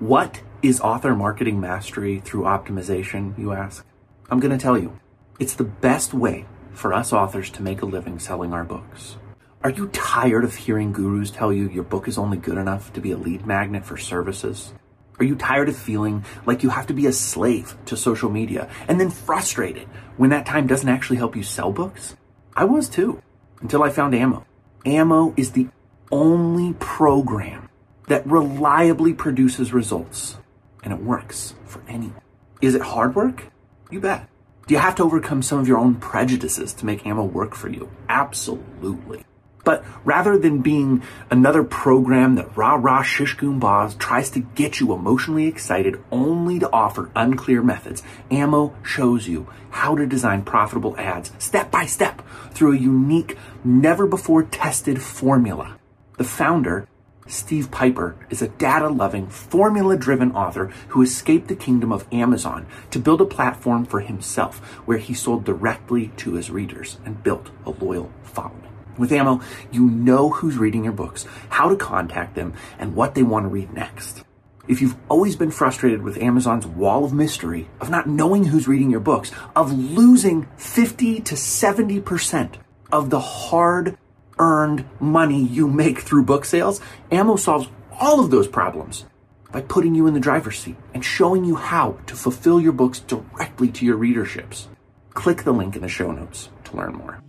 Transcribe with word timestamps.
What 0.00 0.40
is 0.62 0.80
author 0.80 1.14
marketing 1.14 1.60
mastery 1.60 2.20
through 2.20 2.44
optimization, 2.44 3.36
you 3.38 3.52
ask? 3.52 3.84
I'm 4.30 4.40
going 4.40 4.56
to 4.56 4.62
tell 4.62 4.78
you. 4.78 4.98
It's 5.38 5.56
the 5.56 5.64
best 5.64 6.14
way 6.14 6.46
for 6.72 6.94
us 6.94 7.12
authors 7.12 7.50
to 7.50 7.62
make 7.62 7.82
a 7.82 7.86
living 7.86 8.18
selling 8.18 8.54
our 8.54 8.64
books. 8.64 9.18
Are 9.62 9.68
you 9.68 9.88
tired 9.88 10.42
of 10.42 10.54
hearing 10.54 10.92
gurus 10.92 11.30
tell 11.30 11.52
you 11.52 11.68
your 11.68 11.84
book 11.84 12.08
is 12.08 12.16
only 12.16 12.38
good 12.38 12.56
enough 12.56 12.90
to 12.94 13.00
be 13.02 13.12
a 13.12 13.18
lead 13.18 13.44
magnet 13.44 13.84
for 13.84 13.98
services? 13.98 14.72
Are 15.18 15.24
you 15.26 15.36
tired 15.36 15.68
of 15.68 15.76
feeling 15.76 16.24
like 16.46 16.62
you 16.62 16.70
have 16.70 16.86
to 16.86 16.94
be 16.94 17.04
a 17.04 17.12
slave 17.12 17.76
to 17.84 17.94
social 17.94 18.30
media 18.30 18.70
and 18.88 18.98
then 18.98 19.10
frustrated 19.10 19.86
when 20.16 20.30
that 20.30 20.46
time 20.46 20.66
doesn't 20.66 20.88
actually 20.88 21.18
help 21.18 21.36
you 21.36 21.42
sell 21.42 21.72
books? 21.72 22.16
I 22.56 22.64
was 22.64 22.88
too, 22.88 23.22
until 23.60 23.82
I 23.82 23.90
found 23.90 24.14
Ammo. 24.14 24.46
Ammo 24.86 25.34
is 25.36 25.50
the 25.50 25.68
only 26.10 26.72
program 26.78 27.69
that 28.10 28.26
reliably 28.26 29.14
produces 29.14 29.72
results, 29.72 30.36
and 30.82 30.92
it 30.92 31.00
works 31.00 31.54
for 31.64 31.80
anyone. 31.86 32.20
Is 32.60 32.74
it 32.74 32.82
hard 32.82 33.14
work? 33.14 33.44
You 33.88 34.00
bet. 34.00 34.28
Do 34.66 34.74
you 34.74 34.80
have 34.80 34.96
to 34.96 35.04
overcome 35.04 35.42
some 35.42 35.60
of 35.60 35.68
your 35.68 35.78
own 35.78 35.94
prejudices 35.94 36.72
to 36.74 36.86
make 36.86 37.06
ammo 37.06 37.22
work 37.22 37.54
for 37.54 37.68
you? 37.68 37.88
Absolutely. 38.08 39.24
But 39.62 39.84
rather 40.04 40.36
than 40.36 40.60
being 40.60 41.04
another 41.30 41.62
program 41.62 42.34
that 42.34 42.56
rah 42.56 42.74
rah 42.74 43.02
shish 43.02 43.36
boss 43.40 43.94
tries 43.94 44.28
to 44.30 44.40
get 44.40 44.80
you 44.80 44.92
emotionally 44.92 45.46
excited 45.46 46.02
only 46.10 46.58
to 46.58 46.72
offer 46.72 47.12
unclear 47.14 47.62
methods, 47.62 48.02
Ammo 48.32 48.74
shows 48.82 49.28
you 49.28 49.46
how 49.70 49.94
to 49.94 50.04
design 50.04 50.42
profitable 50.42 50.96
ads 50.98 51.30
step 51.38 51.70
by 51.70 51.86
step 51.86 52.22
through 52.50 52.72
a 52.72 52.80
unique, 52.80 53.38
never 53.62 54.08
before 54.08 54.42
tested 54.42 55.00
formula. 55.00 55.78
The 56.16 56.24
founder 56.24 56.88
Steve 57.26 57.70
Piper 57.70 58.16
is 58.28 58.42
a 58.42 58.48
data 58.48 58.88
loving, 58.88 59.28
formula 59.28 59.96
driven 59.96 60.32
author 60.32 60.66
who 60.88 61.02
escaped 61.02 61.48
the 61.48 61.54
kingdom 61.54 61.92
of 61.92 62.06
Amazon 62.10 62.66
to 62.90 62.98
build 62.98 63.20
a 63.20 63.26
platform 63.26 63.84
for 63.84 64.00
himself 64.00 64.58
where 64.86 64.98
he 64.98 65.14
sold 65.14 65.44
directly 65.44 66.08
to 66.16 66.34
his 66.34 66.50
readers 66.50 66.98
and 67.04 67.22
built 67.22 67.50
a 67.64 67.70
loyal 67.70 68.10
following. 68.22 68.66
With 68.98 69.12
Ammo, 69.12 69.40
you 69.70 69.86
know 69.86 70.30
who's 70.30 70.58
reading 70.58 70.84
your 70.84 70.92
books, 70.92 71.24
how 71.48 71.68
to 71.68 71.76
contact 71.76 72.34
them, 72.34 72.54
and 72.78 72.94
what 72.96 73.14
they 73.14 73.22
want 73.22 73.44
to 73.44 73.48
read 73.48 73.72
next. 73.72 74.24
If 74.68 74.82
you've 74.82 74.96
always 75.08 75.36
been 75.36 75.50
frustrated 75.50 76.02
with 76.02 76.18
Amazon's 76.18 76.66
wall 76.66 77.04
of 77.04 77.12
mystery, 77.12 77.68
of 77.80 77.90
not 77.90 78.08
knowing 78.08 78.44
who's 78.44 78.68
reading 78.68 78.90
your 78.90 79.00
books, 79.00 79.32
of 79.56 79.72
losing 79.72 80.48
50 80.56 81.20
to 81.20 81.34
70% 81.34 82.54
of 82.92 83.10
the 83.10 83.20
hard 83.20 83.96
earned 84.40 84.84
money 84.98 85.44
you 85.44 85.68
make 85.68 86.00
through 86.00 86.24
book 86.24 86.44
sales, 86.44 86.80
Ammo 87.12 87.36
solves 87.36 87.68
all 87.92 88.18
of 88.18 88.30
those 88.30 88.48
problems 88.48 89.04
by 89.52 89.60
putting 89.60 89.94
you 89.94 90.06
in 90.06 90.14
the 90.14 90.20
driver's 90.20 90.58
seat 90.58 90.76
and 90.94 91.04
showing 91.04 91.44
you 91.44 91.56
how 91.56 91.98
to 92.06 92.16
fulfill 92.16 92.60
your 92.60 92.72
books 92.72 93.00
directly 93.00 93.68
to 93.68 93.84
your 93.84 93.98
readerships. 93.98 94.66
Click 95.10 95.44
the 95.44 95.52
link 95.52 95.76
in 95.76 95.82
the 95.82 95.88
show 95.88 96.10
notes 96.10 96.48
to 96.64 96.76
learn 96.76 96.94
more. 96.94 97.22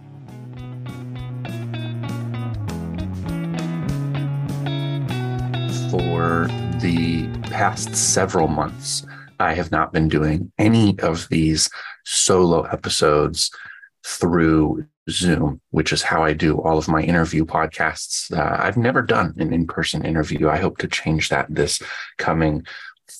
For 5.92 6.48
the 6.80 7.28
past 7.50 7.94
several 7.96 8.48
months, 8.48 9.06
I 9.40 9.56
have 9.56 9.72
not 9.72 9.92
been 9.92 10.08
doing 10.08 10.52
any 10.58 10.98
of 11.00 11.28
these 11.28 11.70
solo 12.06 12.62
episodes 12.64 13.52
through 14.06 14.86
Zoom, 15.12 15.62
which 15.72 15.94
is 15.94 16.02
how 16.02 16.24
I 16.24 16.34
do 16.34 16.60
all 16.62 16.78
of 16.78 16.88
my 16.88 17.02
interview 17.02 17.46
podcasts. 17.46 18.32
Uh, 18.36 18.58
I've 18.60 18.78
never 18.78 19.02
done 19.02 19.34
an 19.38 19.54
in 19.54 19.68
person 19.68 20.06
interview. 20.06 20.50
I 20.50 20.58
hope 20.58 20.78
to 20.80 20.88
change 20.88 21.30
that 21.30 21.54
this 21.54 21.82
coming 22.18 22.66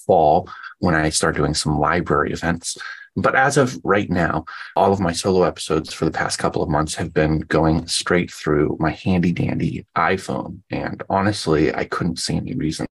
fall 0.06 0.50
when 0.80 0.96
I 0.96 1.10
start 1.10 1.36
doing 1.36 1.54
some 1.54 1.80
library 1.80 2.32
events. 2.32 2.78
But 3.16 3.36
as 3.36 3.58
of 3.58 3.78
right 3.84 4.10
now, 4.10 4.46
all 4.76 4.94
of 4.94 5.02
my 5.02 5.12
solo 5.12 5.44
episodes 5.44 5.94
for 5.94 6.06
the 6.06 6.12
past 6.12 6.40
couple 6.40 6.64
of 6.64 6.70
months 6.70 6.96
have 6.96 7.14
been 7.14 7.42
going 7.42 7.86
straight 7.88 8.32
through 8.32 8.78
my 8.80 8.92
handy 8.92 9.34
dandy 9.34 9.86
iPhone. 9.98 10.62
And 10.70 11.04
honestly, 11.10 11.76
I 11.76 11.84
couldn't 11.84 12.20
see 12.20 12.38
any 12.38 12.56
reason 12.56 12.88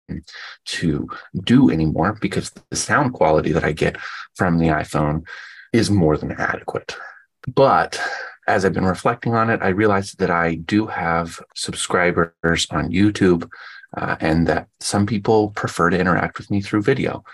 to 0.64 1.08
do 1.44 1.70
anymore 1.70 2.16
because 2.20 2.50
the 2.70 2.76
sound 2.76 3.12
quality 3.12 3.52
that 3.52 3.64
I 3.64 3.72
get 3.72 3.98
from 4.34 4.58
the 4.58 4.68
iPhone 4.68 5.26
is 5.72 5.90
more 5.90 6.16
than 6.16 6.32
adequate. 6.32 6.96
But 7.46 8.00
as 8.46 8.64
I've 8.64 8.72
been 8.72 8.84
reflecting 8.84 9.34
on 9.34 9.50
it, 9.50 9.60
I 9.62 9.68
realized 9.68 10.18
that 10.18 10.30
I 10.30 10.54
do 10.54 10.86
have 10.86 11.40
subscribers 11.54 12.66
on 12.70 12.90
YouTube 12.90 13.48
uh, 13.96 14.16
and 14.20 14.46
that 14.46 14.68
some 14.80 15.06
people 15.06 15.50
prefer 15.50 15.90
to 15.90 15.98
interact 15.98 16.38
with 16.38 16.50
me 16.50 16.60
through 16.60 16.82
video. 16.82 17.24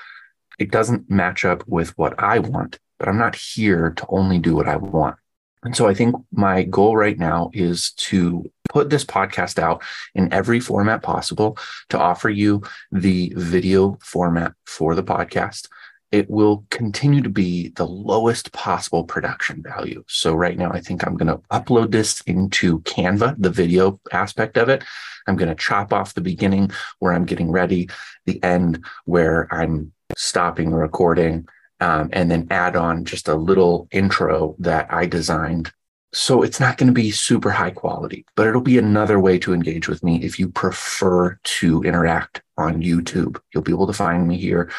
It 0.58 0.70
doesn't 0.70 1.10
match 1.10 1.44
up 1.44 1.64
with 1.66 1.96
what 1.98 2.14
I 2.18 2.38
want, 2.38 2.78
but 2.98 3.08
I'm 3.08 3.18
not 3.18 3.34
here 3.34 3.90
to 3.90 4.06
only 4.08 4.38
do 4.38 4.54
what 4.54 4.68
I 4.68 4.76
want. 4.76 5.16
And 5.64 5.76
so 5.76 5.86
I 5.86 5.94
think 5.94 6.16
my 6.32 6.64
goal 6.64 6.96
right 6.96 7.18
now 7.18 7.50
is 7.52 7.92
to 7.92 8.50
put 8.68 8.90
this 8.90 9.04
podcast 9.04 9.58
out 9.58 9.82
in 10.14 10.32
every 10.32 10.60
format 10.60 11.02
possible 11.02 11.56
to 11.90 11.98
offer 11.98 12.30
you 12.30 12.62
the 12.90 13.32
video 13.36 13.98
format 14.02 14.54
for 14.64 14.94
the 14.94 15.04
podcast 15.04 15.68
it 16.12 16.28
will 16.30 16.64
continue 16.70 17.22
to 17.22 17.30
be 17.30 17.70
the 17.70 17.86
lowest 17.86 18.52
possible 18.52 19.02
production 19.02 19.62
value. 19.62 20.04
So 20.06 20.34
right 20.34 20.58
now, 20.58 20.70
I 20.70 20.80
think 20.80 21.04
I'm 21.04 21.16
going 21.16 21.34
to 21.34 21.42
upload 21.50 21.90
this 21.90 22.20
into 22.22 22.80
Canva, 22.80 23.36
the 23.38 23.50
video 23.50 23.98
aspect 24.12 24.58
of 24.58 24.68
it. 24.68 24.84
I'm 25.26 25.36
going 25.36 25.48
to 25.48 25.54
chop 25.54 25.92
off 25.92 26.14
the 26.14 26.20
beginning 26.20 26.70
where 26.98 27.14
I'm 27.14 27.24
getting 27.24 27.50
ready, 27.50 27.88
the 28.26 28.42
end 28.44 28.84
where 29.06 29.48
I'm 29.50 29.92
stopping 30.14 30.70
recording, 30.72 31.48
um, 31.80 32.10
and 32.12 32.30
then 32.30 32.46
add 32.50 32.76
on 32.76 33.06
just 33.06 33.28
a 33.28 33.34
little 33.34 33.88
intro 33.90 34.54
that 34.58 34.92
I 34.92 35.06
designed. 35.06 35.72
So 36.12 36.42
it's 36.42 36.60
not 36.60 36.76
going 36.76 36.88
to 36.88 36.92
be 36.92 37.10
super 37.10 37.50
high 37.50 37.70
quality, 37.70 38.26
but 38.36 38.46
it'll 38.46 38.60
be 38.60 38.76
another 38.76 39.18
way 39.18 39.38
to 39.38 39.54
engage 39.54 39.88
with 39.88 40.02
me 40.04 40.22
if 40.22 40.38
you 40.38 40.50
prefer 40.50 41.38
to 41.42 41.82
interact 41.84 42.42
on 42.58 42.82
YouTube. 42.82 43.40
You'll 43.54 43.62
be 43.62 43.72
able 43.72 43.86
to 43.86 43.94
find 43.94 44.28
me 44.28 44.36
here 44.36 44.70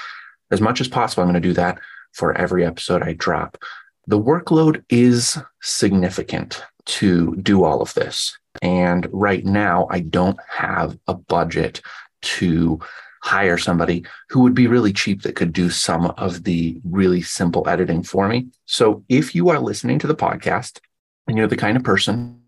as 0.53 0.61
much 0.61 0.79
as 0.79 0.87
possible, 0.87 1.23
I'm 1.23 1.29
going 1.29 1.41
to 1.41 1.49
do 1.49 1.53
that 1.53 1.79
for 2.13 2.37
every 2.37 2.63
episode 2.63 3.01
I 3.01 3.13
drop. 3.13 3.57
The 4.05 4.21
workload 4.21 4.83
is 4.89 5.37
significant 5.61 6.63
to 6.85 7.35
do 7.37 7.63
all 7.63 7.81
of 7.81 7.93
this. 7.95 8.37
And 8.61 9.07
right 9.11 9.43
now, 9.43 9.87
I 9.89 10.01
don't 10.01 10.37
have 10.47 10.97
a 11.07 11.15
budget 11.15 11.81
to 12.21 12.79
hire 13.23 13.57
somebody 13.57 14.05
who 14.29 14.41
would 14.41 14.53
be 14.53 14.67
really 14.67 14.93
cheap 14.93 15.23
that 15.23 15.35
could 15.35 15.53
do 15.53 15.69
some 15.69 16.07
of 16.17 16.43
the 16.43 16.79
really 16.83 17.21
simple 17.21 17.67
editing 17.67 18.03
for 18.03 18.27
me. 18.27 18.47
So 18.65 19.03
if 19.09 19.33
you 19.33 19.49
are 19.49 19.59
listening 19.59 19.97
to 19.99 20.07
the 20.07 20.15
podcast 20.15 20.79
and 21.27 21.37
you're 21.37 21.47
the 21.47 21.57
kind 21.57 21.77
of 21.77 21.83
person 21.83 22.39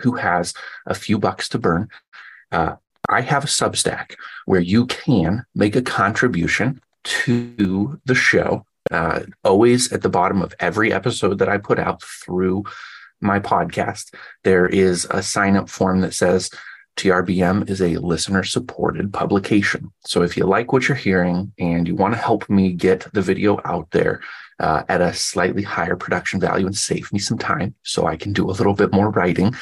who 0.00 0.16
has 0.16 0.52
a 0.86 0.94
few 0.94 1.18
bucks 1.18 1.48
to 1.50 1.58
burn, 1.58 1.88
uh, 2.52 2.74
I 3.08 3.20
have 3.20 3.44
a 3.44 3.48
Substack 3.48 4.16
where 4.44 4.60
you 4.60 4.86
can 4.86 5.44
make 5.54 5.76
a 5.76 5.82
contribution 5.82 6.80
to 7.04 8.00
the 8.04 8.14
show, 8.14 8.66
uh, 8.90 9.20
always 9.44 9.92
at 9.92 10.02
the 10.02 10.08
bottom 10.08 10.42
of 10.42 10.54
every 10.60 10.92
episode 10.92 11.38
that 11.38 11.48
I 11.48 11.58
put 11.58 11.78
out 11.78 12.02
through 12.02 12.64
my 13.20 13.40
podcast, 13.40 14.14
there 14.42 14.66
is 14.66 15.06
a 15.10 15.22
sign 15.22 15.56
up 15.56 15.68
form 15.68 16.00
that 16.02 16.14
says 16.14 16.50
TRBM 16.96 17.68
is 17.68 17.80
a 17.80 17.96
listener 17.96 18.44
supported 18.44 19.12
publication. 19.12 19.92
So 20.04 20.22
if 20.22 20.36
you 20.36 20.44
like 20.44 20.72
what 20.72 20.86
you're 20.86 20.96
hearing 20.96 21.52
and 21.58 21.88
you 21.88 21.96
want 21.96 22.14
to 22.14 22.20
help 22.20 22.48
me 22.48 22.72
get 22.72 23.06
the 23.12 23.22
video 23.22 23.60
out 23.64 23.90
there 23.90 24.20
uh, 24.60 24.84
at 24.88 25.00
a 25.00 25.12
slightly 25.12 25.62
higher 25.62 25.96
production 25.96 26.38
value 26.38 26.66
and 26.66 26.76
save 26.76 27.12
me 27.12 27.18
some 27.18 27.38
time 27.38 27.74
so 27.82 28.06
I 28.06 28.16
can 28.16 28.32
do 28.32 28.48
a 28.48 28.52
little 28.52 28.74
bit 28.74 28.92
more 28.92 29.10
writing, 29.10 29.54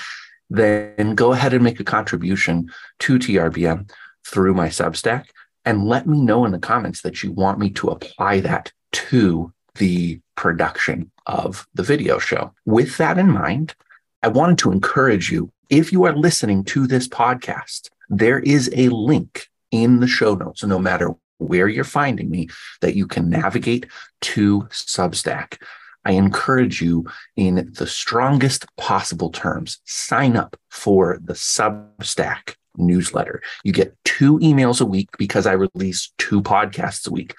then 0.51 1.15
go 1.15 1.33
ahead 1.33 1.55
and 1.55 1.65
make 1.65 1.81
a 1.81 1.85
contribution 1.85 2.71
to 3.01 3.19
TRBM 3.19 3.91
through 4.27 4.55
my 4.55 4.69
Substack 4.69 5.25
and 5.65 5.87
let 5.87 6.07
me 6.07 6.21
know 6.21 6.45
in 6.45 6.53
the 6.53 6.59
comments 6.59 7.03
that 7.03 7.23
you 7.23 7.33
want 7.33 7.59
me 7.59 7.71
to 7.71 7.89
apply 7.89 8.41
that 8.41 8.73
to 8.93 9.53
the 9.77 10.21
production 10.37 11.11
of 11.27 11.67
the 11.75 11.83
video 11.83 12.19
show. 12.19 12.53
With 12.67 12.97
that 12.99 13.19
in 13.19 13.31
mind, 13.31 13.75
I 14.23 14.29
wanted 14.29 14.59
to 14.59 14.73
encourage 14.73 15.31
you 15.31 15.51
if 15.71 15.91
you 15.91 16.05
are 16.05 16.15
listening 16.15 16.65
to 16.65 16.87
this 16.87 17.09
podcast, 17.09 17.89
there 18.11 18.41
is 18.41 18.71
a 18.77 18.89
link 18.91 19.49
in 19.71 20.01
the 20.01 20.07
show 20.07 20.35
notes, 20.35 20.63
no 20.63 20.79
matter 20.79 21.15
where 21.39 21.67
you're 21.67 21.83
finding 21.83 22.31
me, 22.31 22.49
that 22.83 22.95
you 22.95 23.07
can 23.07 23.31
navigate 23.31 23.87
to 24.21 24.63
Substack. 24.71 25.63
I 26.05 26.13
encourage 26.13 26.83
you 26.83 27.07
in 27.37 27.73
the 27.73 27.87
strongest 27.87 28.67
possible 28.77 29.31
terms, 29.31 29.81
sign 29.85 30.37
up 30.37 30.57
for 30.69 31.19
the 31.23 31.33
Substack 31.33 32.57
newsletter. 32.77 33.43
You 33.65 33.73
get 33.73 33.97
two 34.05 34.39
emails 34.39 34.81
a 34.81 34.87
week 34.87 35.11
because 35.19 35.47
I 35.47 35.53
release 35.53 36.13
two 36.19 36.43
podcasts 36.43 37.07
a 37.07 37.13
week. 37.13 37.35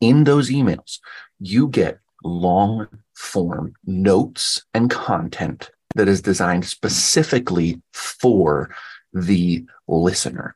In 0.00 0.24
those 0.24 0.50
emails, 0.50 0.98
you 1.38 1.68
get 1.68 1.98
long 2.24 2.86
form 3.14 3.74
notes 3.84 4.62
and 4.74 4.90
content 4.90 5.70
that 5.94 6.08
is 6.08 6.22
designed 6.22 6.64
specifically 6.64 7.80
for 7.92 8.74
the 9.12 9.64
listener. 9.88 10.54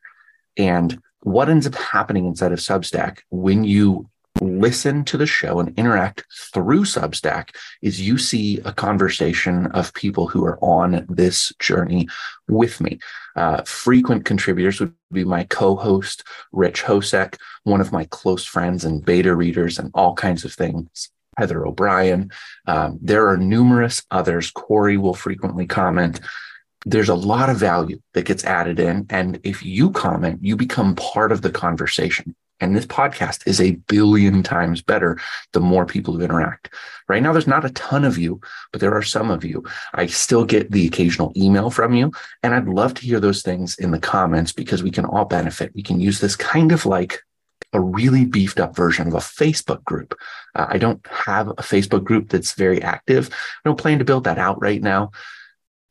And 0.56 1.00
what 1.20 1.48
ends 1.48 1.66
up 1.66 1.74
happening 1.74 2.26
inside 2.26 2.52
of 2.52 2.58
Substack 2.58 3.18
when 3.30 3.64
you 3.64 4.08
listen 4.40 5.04
to 5.04 5.16
the 5.16 5.26
show 5.26 5.60
and 5.60 5.76
interact 5.78 6.24
through 6.52 6.82
Substack 6.82 7.54
is 7.82 8.00
you 8.00 8.18
see 8.18 8.58
a 8.64 8.72
conversation 8.72 9.66
of 9.68 9.94
people 9.94 10.26
who 10.26 10.44
are 10.44 10.58
on 10.60 11.06
this 11.08 11.52
journey 11.60 12.08
with 12.48 12.80
me. 12.80 12.98
Uh, 13.36 13.62
frequent 13.62 14.24
contributors 14.24 14.80
would 14.80 14.92
be 15.12 15.24
my 15.24 15.44
co-host, 15.44 16.24
Rich 16.52 16.82
Hosek, 16.82 17.36
one 17.62 17.80
of 17.80 17.92
my 17.92 18.04
close 18.06 18.44
friends 18.44 18.84
and 18.84 19.04
beta 19.04 19.34
readers 19.34 19.78
and 19.78 19.90
all 19.94 20.14
kinds 20.14 20.44
of 20.44 20.52
things. 20.52 21.10
Heather 21.36 21.66
O'Brien. 21.66 22.30
Um, 22.66 22.98
there 23.02 23.28
are 23.28 23.36
numerous 23.36 24.02
others. 24.10 24.50
Corey 24.50 24.96
will 24.96 25.14
frequently 25.14 25.66
comment 25.66 26.20
there's 26.86 27.08
a 27.08 27.14
lot 27.14 27.48
of 27.48 27.56
value 27.56 27.98
that 28.12 28.26
gets 28.26 28.44
added 28.44 28.78
in. 28.78 29.06
And 29.08 29.40
if 29.42 29.64
you 29.64 29.90
comment, 29.90 30.40
you 30.42 30.56
become 30.56 30.94
part 30.96 31.32
of 31.32 31.42
the 31.42 31.50
conversation. 31.50 32.34
And 32.64 32.74
this 32.74 32.86
podcast 32.86 33.46
is 33.46 33.60
a 33.60 33.72
billion 33.88 34.42
times 34.42 34.80
better 34.80 35.18
the 35.52 35.60
more 35.60 35.84
people 35.84 36.14
who 36.14 36.22
interact. 36.22 36.72
Right 37.08 37.22
now, 37.22 37.30
there's 37.30 37.46
not 37.46 37.66
a 37.66 37.70
ton 37.72 38.06
of 38.06 38.16
you, 38.16 38.40
but 38.72 38.80
there 38.80 38.94
are 38.94 39.02
some 39.02 39.30
of 39.30 39.44
you. 39.44 39.64
I 39.92 40.06
still 40.06 40.46
get 40.46 40.70
the 40.70 40.86
occasional 40.86 41.30
email 41.36 41.68
from 41.68 41.92
you. 41.92 42.10
And 42.42 42.54
I'd 42.54 42.66
love 42.66 42.94
to 42.94 43.02
hear 43.02 43.20
those 43.20 43.42
things 43.42 43.78
in 43.78 43.90
the 43.90 43.98
comments 43.98 44.50
because 44.50 44.82
we 44.82 44.90
can 44.90 45.04
all 45.04 45.26
benefit. 45.26 45.74
We 45.74 45.82
can 45.82 46.00
use 46.00 46.20
this 46.20 46.36
kind 46.36 46.72
of 46.72 46.86
like 46.86 47.22
a 47.74 47.80
really 47.82 48.24
beefed 48.24 48.58
up 48.58 48.74
version 48.74 49.08
of 49.08 49.14
a 49.14 49.18
Facebook 49.18 49.84
group. 49.84 50.14
Uh, 50.54 50.64
I 50.70 50.78
don't 50.78 51.06
have 51.08 51.48
a 51.48 51.56
Facebook 51.56 52.02
group 52.02 52.30
that's 52.30 52.52
very 52.54 52.80
active. 52.80 53.28
I 53.30 53.68
don't 53.68 53.78
plan 53.78 53.98
to 53.98 54.06
build 54.06 54.24
that 54.24 54.38
out 54.38 54.62
right 54.62 54.80
now. 54.80 55.10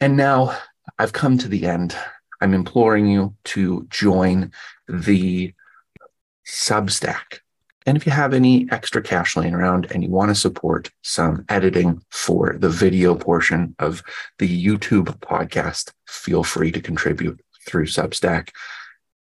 And 0.01 0.17
now 0.17 0.57
I've 0.97 1.13
come 1.13 1.37
to 1.37 1.47
the 1.47 1.67
end. 1.67 1.95
I'm 2.41 2.55
imploring 2.55 3.05
you 3.05 3.35
to 3.43 3.85
join 3.91 4.51
the 4.87 5.53
Substack. 6.45 7.39
And 7.85 7.97
if 7.97 8.05
you 8.05 8.11
have 8.11 8.33
any 8.33 8.67
extra 8.71 9.01
cash 9.01 9.35
laying 9.35 9.53
around 9.53 9.91
and 9.91 10.03
you 10.03 10.09
want 10.09 10.29
to 10.29 10.35
support 10.35 10.89
some 11.01 11.43
editing 11.49 12.01
for 12.09 12.55
the 12.57 12.69
video 12.69 13.15
portion 13.15 13.75
of 13.79 14.01
the 14.39 14.65
YouTube 14.65 15.19
podcast, 15.19 15.91
feel 16.07 16.43
free 16.43 16.71
to 16.71 16.81
contribute 16.81 17.41
through 17.67 17.87
Substack. 17.87 18.49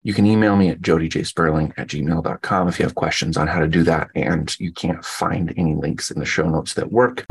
You 0.04 0.14
can 0.14 0.26
email 0.26 0.56
me 0.56 0.70
at 0.70 0.82
jodyjsperling 0.82 1.74
at 1.78 1.88
gmail.com 1.88 2.68
if 2.68 2.80
you 2.80 2.84
have 2.84 2.96
questions 2.96 3.38
on 3.38 3.48
how 3.48 3.60
to 3.60 3.68
do 3.68 3.84
that 3.84 4.10
and 4.16 4.54
you 4.60 4.72
can't 4.72 5.06
find 5.06 5.54
any 5.58 5.76
links 5.76 6.12
in 6.12 6.20
the 6.20 6.26
show 6.26 6.50
notes 6.50 6.74
that 6.74 6.92
work. 6.92 7.26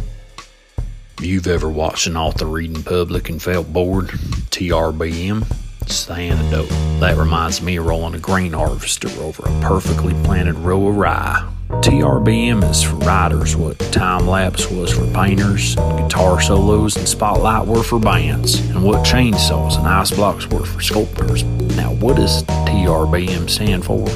If 1.18 1.26
You've 1.26 1.48
ever 1.48 1.68
watched 1.68 2.06
an 2.06 2.16
author 2.16 2.46
reading 2.46 2.82
public 2.82 3.28
and 3.28 3.42
felt 3.42 3.70
bored? 3.72 4.06
TRBM? 4.06 5.69
It's 5.82 6.04
the 6.04 6.14
antidote. 6.14 6.68
That 7.00 7.16
reminds 7.16 7.62
me 7.62 7.76
of 7.76 7.86
rolling 7.86 8.14
a 8.14 8.18
grain 8.18 8.52
harvester 8.52 9.08
over 9.20 9.42
a 9.44 9.60
perfectly 9.60 10.14
planted 10.24 10.54
row 10.56 10.88
of 10.88 10.96
rye. 10.96 11.48
TRBM 11.70 12.68
is 12.68 12.82
for 12.82 12.96
writers 12.96 13.56
what 13.56 13.78
time 13.92 14.26
lapse 14.26 14.70
was 14.70 14.92
for 14.92 15.06
painters, 15.12 15.76
guitar 15.76 16.40
solos 16.40 16.96
and 16.96 17.08
spotlight 17.08 17.66
were 17.66 17.82
for 17.82 17.98
bands, 17.98 18.58
and 18.70 18.84
what 18.84 19.06
chainsaws 19.06 19.78
and 19.78 19.86
ice 19.86 20.10
blocks 20.10 20.46
were 20.48 20.64
for 20.64 20.80
sculptors. 20.80 21.44
Now, 21.76 21.94
what 21.94 22.16
does 22.16 22.42
TRBM 22.44 23.48
stand 23.48 23.84
for? 23.84 24.06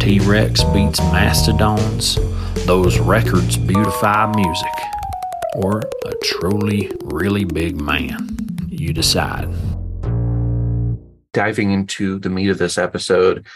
T 0.00 0.18
Rex 0.20 0.64
beats 0.64 0.98
mastodons. 1.00 2.18
Those 2.66 2.98
records 2.98 3.56
beautify 3.56 4.32
music 4.34 4.72
or 5.54 5.82
a 6.06 6.14
truly, 6.24 6.90
really 7.04 7.44
big 7.44 7.80
man. 7.80 8.36
You 8.68 8.92
decide. 8.92 9.48
Diving 11.34 11.72
into 11.72 12.18
the 12.18 12.30
meat 12.30 12.48
of 12.48 12.58
this 12.58 12.78
episode, 12.78 13.46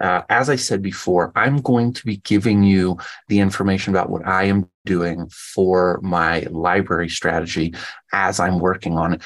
uh, 0.00 0.22
as 0.28 0.50
I 0.50 0.56
said 0.56 0.82
before, 0.82 1.32
I'm 1.34 1.62
going 1.62 1.94
to 1.94 2.04
be 2.04 2.18
giving 2.18 2.62
you 2.62 2.98
the 3.28 3.40
information 3.40 3.94
about 3.94 4.10
what 4.10 4.26
I 4.26 4.44
am 4.44 4.68
doing 4.84 5.28
for 5.30 5.98
my 6.02 6.40
library 6.50 7.08
strategy 7.08 7.74
as 8.12 8.38
I'm 8.38 8.58
working 8.58 8.98
on 8.98 9.14
it. 9.14 9.22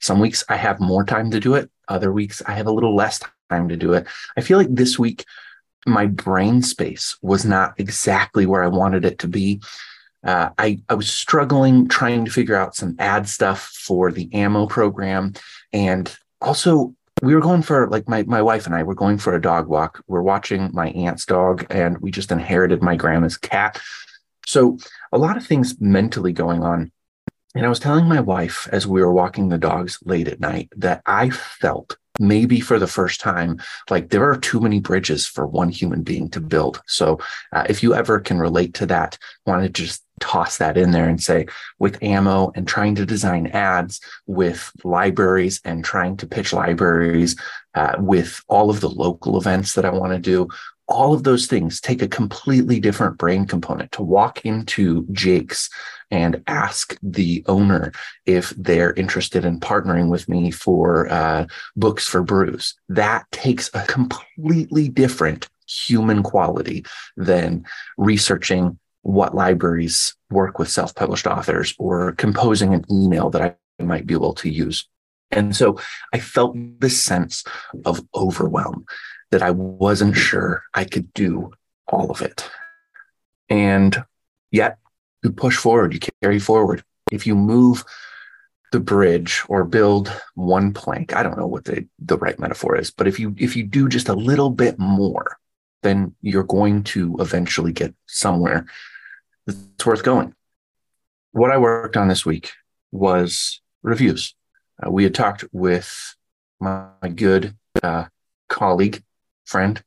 Some 0.00 0.18
weeks 0.18 0.42
I 0.48 0.56
have 0.56 0.80
more 0.80 1.04
time 1.04 1.30
to 1.32 1.40
do 1.40 1.54
it, 1.54 1.70
other 1.88 2.12
weeks 2.12 2.42
I 2.46 2.52
have 2.52 2.66
a 2.66 2.72
little 2.72 2.96
less 2.96 3.20
time 3.50 3.68
to 3.68 3.76
do 3.76 3.92
it. 3.92 4.06
I 4.36 4.40
feel 4.40 4.58
like 4.58 4.74
this 4.74 4.98
week 4.98 5.24
my 5.86 6.06
brain 6.06 6.62
space 6.62 7.16
was 7.20 7.44
not 7.44 7.74
exactly 7.78 8.46
where 8.46 8.64
I 8.64 8.68
wanted 8.68 9.04
it 9.04 9.18
to 9.20 9.28
be 9.28 9.60
uh, 10.26 10.50
I, 10.58 10.80
I 10.88 10.94
was 10.94 11.10
struggling 11.10 11.86
trying 11.86 12.24
to 12.24 12.32
figure 12.32 12.56
out 12.56 12.74
some 12.74 12.96
ad 12.98 13.28
stuff 13.28 13.62
for 13.62 14.10
the 14.10 14.28
ammo 14.34 14.66
program. 14.66 15.34
And 15.72 16.12
also, 16.40 16.95
we 17.22 17.34
were 17.34 17.40
going 17.40 17.62
for 17.62 17.88
like 17.88 18.08
my, 18.08 18.22
my 18.24 18.42
wife 18.42 18.66
and 18.66 18.74
I 18.74 18.82
were 18.82 18.94
going 18.94 19.18
for 19.18 19.34
a 19.34 19.40
dog 19.40 19.68
walk. 19.68 20.02
We're 20.06 20.22
watching 20.22 20.70
my 20.72 20.90
aunt's 20.90 21.24
dog, 21.24 21.66
and 21.70 21.98
we 21.98 22.10
just 22.10 22.30
inherited 22.30 22.82
my 22.82 22.96
grandma's 22.96 23.36
cat. 23.36 23.80
So, 24.46 24.78
a 25.12 25.18
lot 25.18 25.36
of 25.36 25.46
things 25.46 25.80
mentally 25.80 26.32
going 26.32 26.62
on. 26.62 26.92
And 27.54 27.64
I 27.64 27.70
was 27.70 27.80
telling 27.80 28.06
my 28.06 28.20
wife 28.20 28.68
as 28.70 28.86
we 28.86 29.00
were 29.00 29.12
walking 29.12 29.48
the 29.48 29.56
dogs 29.56 29.98
late 30.04 30.28
at 30.28 30.40
night 30.40 30.68
that 30.76 31.00
I 31.06 31.30
felt 31.30 31.96
maybe 32.18 32.60
for 32.60 32.78
the 32.78 32.86
first 32.86 33.20
time, 33.20 33.60
like 33.90 34.10
there 34.10 34.28
are 34.28 34.36
too 34.36 34.60
many 34.60 34.80
bridges 34.80 35.26
for 35.26 35.46
one 35.46 35.68
human 35.68 36.02
being 36.02 36.28
to 36.30 36.40
build. 36.40 36.82
So 36.86 37.18
uh, 37.52 37.64
if 37.68 37.82
you 37.82 37.94
ever 37.94 38.20
can 38.20 38.38
relate 38.38 38.74
to 38.74 38.86
that, 38.86 39.18
want 39.46 39.62
to 39.62 39.68
just 39.68 40.02
toss 40.20 40.58
that 40.58 40.76
in 40.76 40.92
there 40.92 41.08
and 41.08 41.22
say 41.22 41.46
with 41.78 42.02
ammo 42.02 42.52
and 42.54 42.66
trying 42.66 42.94
to 42.94 43.06
design 43.06 43.46
ads 43.48 44.00
with 44.26 44.72
libraries 44.84 45.60
and 45.64 45.84
trying 45.84 46.16
to 46.16 46.26
pitch 46.26 46.52
libraries 46.52 47.36
uh, 47.74 47.94
with 47.98 48.42
all 48.48 48.70
of 48.70 48.80
the 48.80 48.88
local 48.88 49.38
events 49.38 49.74
that 49.74 49.84
I 49.84 49.90
want 49.90 50.12
to 50.12 50.18
do 50.18 50.48
all 50.88 51.12
of 51.12 51.24
those 51.24 51.46
things 51.46 51.80
take 51.80 52.00
a 52.00 52.08
completely 52.08 52.78
different 52.78 53.18
brain 53.18 53.46
component 53.46 53.90
to 53.92 54.02
walk 54.02 54.44
into 54.44 55.06
Jake's 55.12 55.68
and 56.10 56.42
ask 56.46 56.96
the 57.02 57.42
owner 57.46 57.92
if 58.26 58.50
they're 58.50 58.92
interested 58.94 59.44
in 59.44 59.58
partnering 59.58 60.08
with 60.08 60.28
me 60.28 60.50
for 60.50 61.08
uh, 61.10 61.46
books 61.74 62.06
for 62.06 62.22
brews. 62.22 62.74
That 62.88 63.24
takes 63.32 63.68
a 63.74 63.84
completely 63.86 64.88
different 64.88 65.48
human 65.68 66.22
quality 66.22 66.84
than 67.16 67.64
researching 67.98 68.78
what 69.06 69.36
libraries 69.36 70.16
work 70.30 70.58
with 70.58 70.68
self 70.68 70.92
published 70.92 71.28
authors 71.28 71.74
or 71.78 72.12
composing 72.12 72.74
an 72.74 72.84
email 72.90 73.30
that 73.30 73.56
I 73.78 73.82
might 73.82 74.04
be 74.04 74.14
able 74.14 74.34
to 74.34 74.50
use. 74.50 74.88
And 75.30 75.54
so 75.54 75.78
I 76.12 76.18
felt 76.18 76.56
this 76.80 77.00
sense 77.00 77.44
of 77.84 78.04
overwhelm 78.16 78.84
that 79.30 79.42
I 79.42 79.52
wasn't 79.52 80.16
sure 80.16 80.64
I 80.74 80.84
could 80.84 81.14
do 81.14 81.52
all 81.86 82.10
of 82.10 82.20
it. 82.20 82.50
And 83.48 84.04
yet 84.50 84.78
you 85.22 85.30
push 85.30 85.56
forward, 85.56 85.94
you 85.94 86.00
carry 86.20 86.40
forward. 86.40 86.82
If 87.12 87.28
you 87.28 87.36
move 87.36 87.84
the 88.72 88.80
bridge 88.80 89.42
or 89.48 89.62
build 89.62 90.12
one 90.34 90.72
plank, 90.72 91.14
I 91.14 91.22
don't 91.22 91.38
know 91.38 91.46
what 91.46 91.64
the, 91.64 91.86
the 92.00 92.18
right 92.18 92.38
metaphor 92.40 92.76
is, 92.76 92.90
but 92.90 93.06
if 93.06 93.20
you 93.20 93.36
if 93.38 93.54
you 93.54 93.62
do 93.62 93.88
just 93.88 94.08
a 94.08 94.14
little 94.14 94.50
bit 94.50 94.80
more, 94.80 95.38
then 95.84 96.12
you're 96.22 96.42
going 96.42 96.82
to 96.82 97.16
eventually 97.20 97.72
get 97.72 97.94
somewhere 98.06 98.66
that's 99.46 99.86
worth 99.86 100.02
going. 100.02 100.34
What 101.32 101.50
I 101.50 101.58
worked 101.58 101.96
on 101.96 102.08
this 102.08 102.24
week 102.24 102.52
was 102.92 103.60
reviews. 103.82 104.34
Uh, 104.84 104.90
we 104.90 105.04
had 105.04 105.14
talked 105.14 105.44
with 105.52 106.14
my, 106.60 106.86
my 107.02 107.08
good 107.08 107.54
uh, 107.82 108.04
colleague 108.48 109.02
friend. 109.44 109.82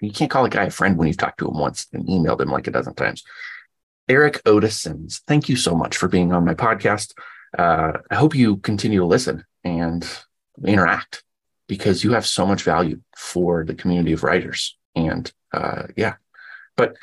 You 0.00 0.12
can't 0.12 0.30
call 0.30 0.44
a 0.44 0.50
guy 0.50 0.64
a 0.64 0.70
friend 0.70 0.96
when 0.96 1.08
you've 1.08 1.16
talked 1.16 1.38
to 1.40 1.48
him 1.48 1.58
once 1.58 1.86
and 1.92 2.06
emailed 2.06 2.40
him 2.40 2.50
like 2.50 2.66
a 2.66 2.70
dozen 2.70 2.94
times. 2.94 3.22
Eric 4.08 4.42
Otisons, 4.44 5.20
thank 5.26 5.48
you 5.48 5.56
so 5.56 5.74
much 5.74 5.96
for 5.96 6.08
being 6.08 6.32
on 6.32 6.44
my 6.44 6.54
podcast. 6.54 7.12
Uh, 7.56 7.92
I 8.10 8.14
hope 8.14 8.34
you 8.34 8.56
continue 8.58 9.00
to 9.00 9.06
listen 9.06 9.44
and 9.62 10.06
interact 10.64 11.22
because 11.68 12.02
you 12.02 12.12
have 12.12 12.26
so 12.26 12.46
much 12.46 12.62
value 12.62 13.00
for 13.16 13.64
the 13.64 13.74
community 13.74 14.12
of 14.12 14.24
writers. 14.24 14.76
And 14.96 15.30
uh, 15.52 15.84
yeah, 15.96 16.14
but 16.76 16.96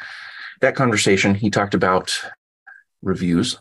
that 0.62 0.76
conversation, 0.76 1.36
he 1.36 1.50
talked 1.50 1.74
about 1.74 2.20
reviews, 3.02 3.60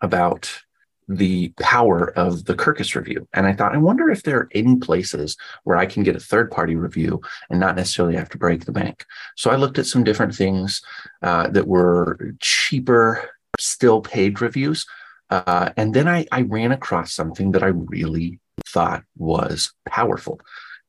about 0.00 0.62
the 1.08 1.52
power 1.60 2.12
of 2.16 2.44
the 2.44 2.54
Kirkus 2.54 2.94
review. 2.94 3.26
And 3.34 3.44
I 3.44 3.52
thought, 3.52 3.74
I 3.74 3.78
wonder 3.78 4.10
if 4.10 4.22
there 4.22 4.38
are 4.38 4.48
any 4.54 4.76
places 4.76 5.36
where 5.64 5.76
I 5.76 5.84
can 5.84 6.04
get 6.04 6.14
a 6.14 6.20
third 6.20 6.52
party 6.52 6.76
review 6.76 7.20
and 7.50 7.58
not 7.58 7.74
necessarily 7.74 8.14
have 8.14 8.28
to 8.30 8.38
break 8.38 8.64
the 8.64 8.72
bank. 8.72 9.04
So 9.36 9.50
I 9.50 9.56
looked 9.56 9.78
at 9.78 9.86
some 9.86 10.04
different 10.04 10.34
things 10.34 10.80
uh, 11.22 11.48
that 11.48 11.66
were 11.66 12.34
cheaper, 12.40 13.28
still 13.58 14.00
paid 14.00 14.40
reviews. 14.40 14.86
Uh, 15.30 15.70
and 15.76 15.92
then 15.94 16.06
I, 16.06 16.26
I 16.30 16.42
ran 16.42 16.70
across 16.70 17.12
something 17.12 17.52
that 17.52 17.64
I 17.64 17.68
really 17.68 18.38
thought 18.66 19.02
was 19.16 19.72
powerful. 19.88 20.40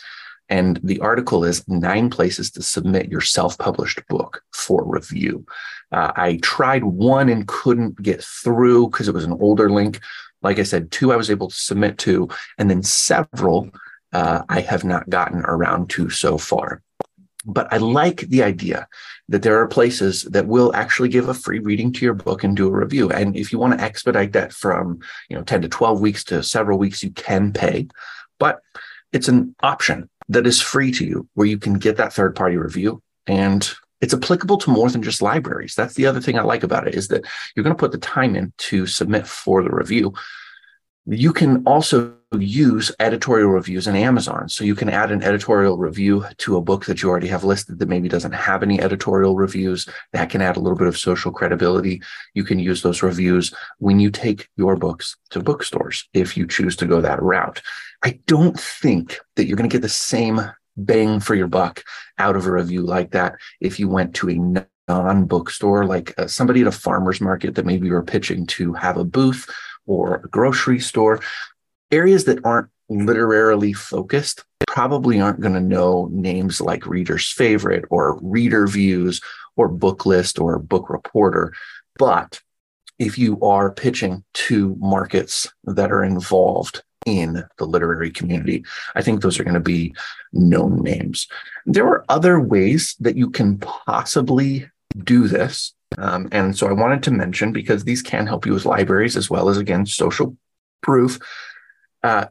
And 0.51 0.79
the 0.83 0.99
article 0.99 1.43
is 1.43 1.67
nine 1.67 2.09
places 2.09 2.49
to 2.51 2.63
submit 2.63 3.11
your 3.11 3.21
self 3.21 3.57
published 3.57 4.01
book 4.07 4.41
for 4.51 4.83
review. 4.83 5.45
Uh, 5.91 6.11
I 6.15 6.39
tried 6.41 6.83
one 6.83 7.29
and 7.29 7.47
couldn't 7.47 8.01
get 8.01 8.23
through 8.23 8.89
because 8.89 9.07
it 9.07 9.13
was 9.13 9.25
an 9.25 9.37
older 9.39 9.69
link. 9.69 9.99
Like 10.41 10.57
I 10.57 10.63
said, 10.63 10.89
two 10.89 11.13
I 11.13 11.17
was 11.17 11.29
able 11.29 11.49
to 11.49 11.55
submit 11.55 11.99
to, 11.99 12.29
and 12.57 12.69
then 12.69 12.81
several 12.81 13.69
uh, 14.13 14.43
I 14.49 14.61
have 14.61 14.83
not 14.83 15.09
gotten 15.09 15.41
around 15.41 15.89
to 15.91 16.09
so 16.09 16.37
far. 16.37 16.81
But 17.49 17.71
I 17.71 17.77
like 17.77 18.21
the 18.21 18.43
idea 18.43 18.87
that 19.27 19.43
there 19.43 19.59
are 19.59 19.67
places 19.67 20.23
that 20.23 20.47
will 20.47 20.73
actually 20.75 21.09
give 21.09 21.29
a 21.29 21.33
free 21.33 21.59
reading 21.59 21.91
to 21.93 22.05
your 22.05 22.13
book 22.13 22.43
and 22.43 22.55
do 22.55 22.67
a 22.67 22.71
review. 22.71 23.09
And 23.09 23.35
if 23.35 23.51
you 23.51 23.59
want 23.59 23.77
to 23.77 23.83
expedite 23.83 24.33
that 24.33 24.53
from 24.53 24.99
you 25.29 25.35
know 25.35 25.43
10 25.43 25.63
to 25.63 25.69
12 25.69 25.99
weeks 25.99 26.23
to 26.25 26.43
several 26.43 26.77
weeks, 26.77 27.03
you 27.03 27.11
can 27.11 27.53
pay. 27.53 27.87
But 28.39 28.61
it's 29.11 29.27
an 29.27 29.55
option 29.61 30.09
that 30.29 30.45
is 30.45 30.61
free 30.61 30.91
to 30.93 31.05
you 31.05 31.27
where 31.33 31.47
you 31.47 31.57
can 31.57 31.73
get 31.73 31.97
that 31.97 32.13
third 32.13 32.35
party 32.35 32.57
review 32.57 33.01
and 33.27 33.73
it's 34.01 34.13
applicable 34.13 34.57
to 34.59 34.71
more 34.71 34.89
than 34.89 35.03
just 35.03 35.21
libraries. 35.21 35.75
That's 35.75 35.95
the 35.95 36.05
other 36.05 36.21
thing 36.21 36.37
I 36.37 36.43
like 36.43 36.63
about 36.63 36.87
it 36.87 36.95
is 36.95 37.09
that 37.09 37.25
you're 37.55 37.63
going 37.63 37.75
to 37.75 37.79
put 37.79 37.91
the 37.91 37.97
time 37.97 38.35
in 38.35 38.53
to 38.57 38.85
submit 38.85 39.27
for 39.27 39.61
the 39.61 39.71
review. 39.71 40.13
You 41.05 41.33
can 41.33 41.63
also 41.65 42.15
use 42.37 42.91
editorial 42.99 43.49
reviews 43.49 43.87
in 43.87 43.95
Amazon. 43.95 44.49
So 44.49 44.63
you 44.63 44.75
can 44.75 44.89
add 44.89 45.11
an 45.11 45.23
editorial 45.23 45.77
review 45.77 46.25
to 46.37 46.57
a 46.57 46.61
book 46.61 46.85
that 46.85 47.01
you 47.01 47.09
already 47.09 47.27
have 47.27 47.43
listed 47.43 47.79
that 47.79 47.89
maybe 47.89 48.07
doesn't 48.07 48.33
have 48.33 48.61
any 48.61 48.79
editorial 48.79 49.35
reviews. 49.35 49.87
That 50.13 50.29
can 50.29 50.41
add 50.41 50.55
a 50.55 50.59
little 50.59 50.77
bit 50.77 50.87
of 50.87 50.97
social 50.97 51.31
credibility. 51.31 52.01
You 52.35 52.43
can 52.43 52.59
use 52.59 52.81
those 52.81 53.01
reviews 53.01 53.53
when 53.79 53.99
you 53.99 54.11
take 54.11 54.47
your 54.57 54.75
books 54.75 55.17
to 55.31 55.41
bookstores 55.41 56.07
if 56.13 56.37
you 56.37 56.45
choose 56.45 56.75
to 56.77 56.85
go 56.85 57.01
that 57.01 57.21
route. 57.21 57.61
I 58.03 58.19
don't 58.27 58.59
think 58.59 59.19
that 59.35 59.45
you're 59.45 59.57
going 59.57 59.69
to 59.69 59.75
get 59.75 59.81
the 59.81 59.89
same 59.89 60.39
bang 60.77 61.19
for 61.19 61.35
your 61.35 61.47
buck 61.47 61.83
out 62.19 62.35
of 62.35 62.45
a 62.45 62.51
review 62.51 62.81
like 62.81 63.11
that 63.11 63.35
if 63.59 63.79
you 63.79 63.89
went 63.89 64.13
to 64.15 64.29
a 64.29 64.65
non 64.87 65.25
bookstore, 65.25 65.85
like 65.85 66.13
uh, 66.17 66.27
somebody 66.27 66.61
at 66.61 66.67
a 66.67 66.71
farmer's 66.71 67.19
market 67.19 67.55
that 67.55 67.65
maybe 67.65 67.87
you're 67.87 68.03
pitching 68.03 68.45
to 68.45 68.73
have 68.73 68.97
a 68.97 69.03
booth 69.03 69.49
or 69.85 70.17
a 70.17 70.27
grocery 70.29 70.79
store. 70.79 71.19
Areas 71.91 72.25
that 72.25 72.43
aren't 72.45 72.69
literarily 72.89 73.73
focused 73.73 74.43
probably 74.67 75.19
aren't 75.19 75.41
going 75.41 75.53
to 75.53 75.59
know 75.59 76.09
names 76.11 76.61
like 76.61 76.85
Reader's 76.85 77.31
Favorite 77.31 77.85
or 77.89 78.19
Reader 78.21 78.67
Views 78.67 79.21
or 79.55 79.67
Book 79.67 80.05
List 80.05 80.39
or 80.39 80.59
Book 80.59 80.89
Reporter. 80.89 81.53
But 81.97 82.41
if 82.99 83.17
you 83.17 83.39
are 83.41 83.71
pitching 83.71 84.23
to 84.33 84.75
markets 84.79 85.51
that 85.63 85.91
are 85.91 86.03
involved 86.03 86.83
in 87.05 87.43
the 87.57 87.65
literary 87.65 88.11
community. 88.11 88.63
I 88.95 89.01
think 89.01 89.21
those 89.21 89.39
are 89.39 89.43
going 89.43 89.53
to 89.53 89.59
be 89.59 89.95
known 90.33 90.81
names. 90.83 91.27
There 91.65 91.87
are 91.87 92.05
other 92.09 92.39
ways 92.39 92.95
that 92.99 93.17
you 93.17 93.29
can 93.29 93.57
possibly 93.57 94.69
do 94.97 95.27
this. 95.27 95.73
Um, 95.97 96.27
and 96.31 96.55
so 96.55 96.67
I 96.67 96.73
wanted 96.73 97.01
to 97.03 97.11
mention 97.11 97.51
because 97.51 97.83
these 97.83 98.01
can 98.01 98.27
help 98.27 98.45
you 98.45 98.53
with 98.53 98.65
libraries 98.65 99.17
as 99.17 99.29
well 99.29 99.49
as, 99.49 99.57
again, 99.57 99.85
social 99.85 100.37
proof. 100.81 101.19
Uh, 102.03 102.25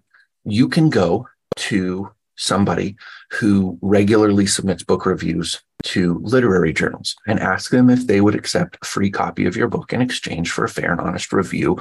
you 0.44 0.68
can 0.68 0.90
go 0.90 1.28
to 1.56 2.10
somebody 2.36 2.96
who 3.32 3.78
regularly 3.82 4.46
submits 4.46 4.82
book 4.82 5.04
reviews 5.04 5.60
to 5.82 6.20
literary 6.22 6.72
journals 6.72 7.16
and 7.26 7.40
ask 7.40 7.70
them 7.70 7.90
if 7.90 8.06
they 8.06 8.20
would 8.20 8.34
accept 8.34 8.78
a 8.80 8.86
free 8.86 9.10
copy 9.10 9.44
of 9.46 9.56
your 9.56 9.68
book 9.68 9.92
in 9.92 10.00
exchange 10.00 10.50
for 10.50 10.64
a 10.64 10.68
fair 10.68 10.92
and 10.92 11.00
honest 11.00 11.32
review 11.32 11.78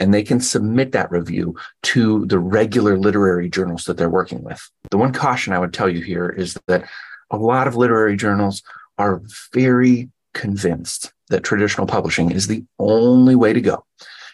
and 0.00 0.14
they 0.14 0.22
can 0.22 0.40
submit 0.40 0.92
that 0.92 1.10
review 1.10 1.54
to 1.82 2.24
the 2.26 2.38
regular 2.38 2.98
literary 2.98 3.48
journals 3.50 3.84
that 3.84 3.98
they're 3.98 4.08
working 4.08 4.42
with. 4.42 4.68
The 4.90 4.96
one 4.96 5.12
caution 5.12 5.52
I 5.52 5.58
would 5.58 5.74
tell 5.74 5.88
you 5.88 6.00
here 6.00 6.28
is 6.28 6.58
that 6.66 6.88
a 7.30 7.36
lot 7.36 7.68
of 7.68 7.76
literary 7.76 8.16
journals 8.16 8.62
are 8.98 9.22
very 9.52 10.08
convinced 10.32 11.12
that 11.28 11.44
traditional 11.44 11.86
publishing 11.86 12.32
is 12.32 12.46
the 12.46 12.64
only 12.78 13.34
way 13.34 13.52
to 13.52 13.60
go. 13.60 13.84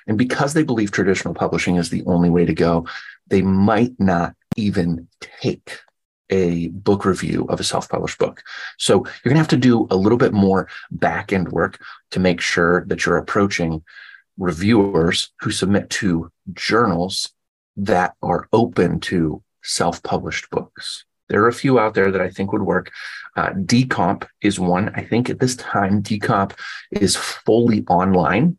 And 0.07 0.17
because 0.17 0.55
they 0.55 0.63
believe 0.63 0.91
traditional 0.91 1.35
publishing 1.35 1.77
is 1.77 1.91
the 1.91 2.05
only 2.07 2.31
way 2.31 2.45
to 2.45 2.55
go, 2.55 2.87
they 3.29 3.43
might 3.43 3.99
not 3.99 4.35
even 4.57 5.09
take 5.21 5.81
a 6.31 6.69
book 6.69 7.05
review 7.05 7.47
of 7.49 7.61
a 7.61 7.65
self-published 7.65 8.19
book. 8.19 8.43
So 8.79 8.95
you're 8.95 9.31
going 9.31 9.35
to 9.35 9.41
have 9.41 9.49
to 9.49 9.57
do 9.57 9.87
a 9.91 9.97
little 9.97 10.19
bit 10.19 10.33
more 10.33 10.69
back 10.91 11.33
end 11.33 11.51
work 11.51 11.81
to 12.11 12.21
make 12.21 12.41
sure 12.41 12.85
that 12.87 13.07
you're 13.07 13.17
approaching 13.17 13.83
reviewers 14.39 15.33
who 15.41 15.51
submit 15.51 15.89
to 15.91 16.31
journals 16.53 17.31
that 17.77 18.15
are 18.23 18.49
open 18.53 19.01
to 19.01 19.43
self 19.63 20.03
published 20.03 20.51
books. 20.51 21.05
There 21.29 21.43
are 21.43 21.49
a 21.49 21.53
few 21.53 21.79
out 21.79 21.95
there 21.95 22.11
that 22.13 22.21
I 22.21 22.31
think 22.31 22.53
would 22.53 22.63
work. 22.63 22.93
Uh, 23.37 23.51
Decomp 23.51 24.27
is 24.41 24.61
one. 24.61 24.91
I 24.95 25.03
think 25.05 25.29
at 25.29 25.41
this 25.41 25.57
time, 25.57 26.03
Decomp 26.03 26.53
is 26.91 27.17
fully 27.17 27.85
online, 27.89 28.59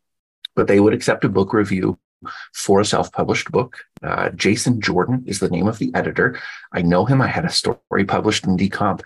but 0.57 0.67
they 0.67 0.81
would 0.81 0.93
accept 0.93 1.23
a 1.23 1.29
book 1.29 1.53
review 1.53 1.97
for 2.53 2.81
a 2.81 2.85
self 2.85 3.11
published 3.13 3.49
book. 3.51 3.85
Uh, 4.03 4.29
Jason 4.31 4.81
Jordan 4.81 5.23
is 5.25 5.39
the 5.39 5.49
name 5.49 5.67
of 5.67 5.77
the 5.77 5.91
editor. 5.93 6.37
I 6.73 6.81
know 6.81 7.05
him. 7.05 7.21
I 7.21 7.27
had 7.27 7.45
a 7.45 7.49
story 7.49 8.03
published 8.05 8.45
in 8.45 8.57
Decomp 8.57 9.01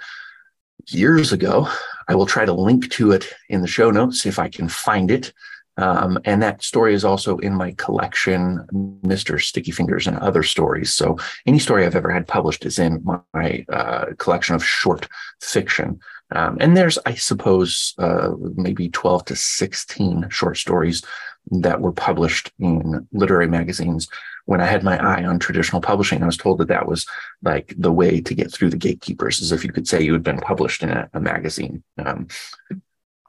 years 0.88 1.31
ago. 1.31 1.67
I 2.08 2.15
will 2.15 2.25
try 2.25 2.46
to 2.46 2.53
link 2.53 2.89
to 2.91 3.12
it 3.12 3.27
in 3.50 3.62
the 3.62 3.67
show 3.67 3.91
notes 3.91 4.25
if 4.25 4.39
I 4.39 4.48
can 4.48 4.67
find 4.70 5.12
it. 5.12 5.34
Um, 5.77 6.20
and 6.25 6.41
that 6.41 6.63
story 6.63 6.93
is 6.93 7.05
also 7.05 7.38
in 7.39 7.53
my 7.53 7.72
collection, 7.77 8.65
Mr. 9.03 9.41
Sticky 9.41 9.72
Fingers 9.72 10.08
and 10.08 10.17
Other 10.20 10.43
Stories. 10.43 10.93
So 10.93 11.17
any 11.46 11.60
story 11.60 11.86
I've 11.86 11.96
ever 11.96 12.12
had 12.12 12.27
published 12.27 12.65
is 12.65 12.79
in 12.79 13.03
my 13.34 13.65
uh, 13.70 14.08
collection 14.17 14.55
of 14.55 14.63
short 14.63 15.08
fiction. 15.41 16.00
Um, 16.34 16.58
and 16.60 16.77
there's, 16.77 16.98
I 17.05 17.15
suppose, 17.15 17.93
uh, 17.98 18.31
maybe 18.55 18.89
12 18.89 19.25
to 19.25 19.36
16 19.36 20.29
short 20.29 20.58
stories 20.58 21.03
that 21.50 21.81
were 21.81 21.91
published 21.91 22.51
in 22.60 23.07
literary 23.12 23.48
magazines. 23.48 24.07
When 24.45 24.62
I 24.62 24.65
had 24.65 24.83
my 24.83 24.98
eye 24.98 25.25
on 25.25 25.39
traditional 25.39 25.81
publishing, 25.81 26.21
I 26.21 26.25
was 26.25 26.38
told 26.38 26.60
that 26.60 26.67
that 26.67 26.88
was 26.88 27.05
like 27.41 27.74
the 27.77 27.91
way 27.91 28.21
to 28.21 28.33
get 28.33 28.51
through 28.51 28.69
the 28.69 28.77
gatekeepers, 28.77 29.41
as 29.41 29.51
if 29.51 29.63
you 29.63 29.71
could 29.71 29.88
say 29.88 30.01
you 30.01 30.13
had 30.13 30.24
been 30.24 30.39
published 30.39 30.83
in 30.83 30.89
a, 30.89 31.10
a 31.13 31.19
magazine. 31.19 31.83
Um, 31.98 32.27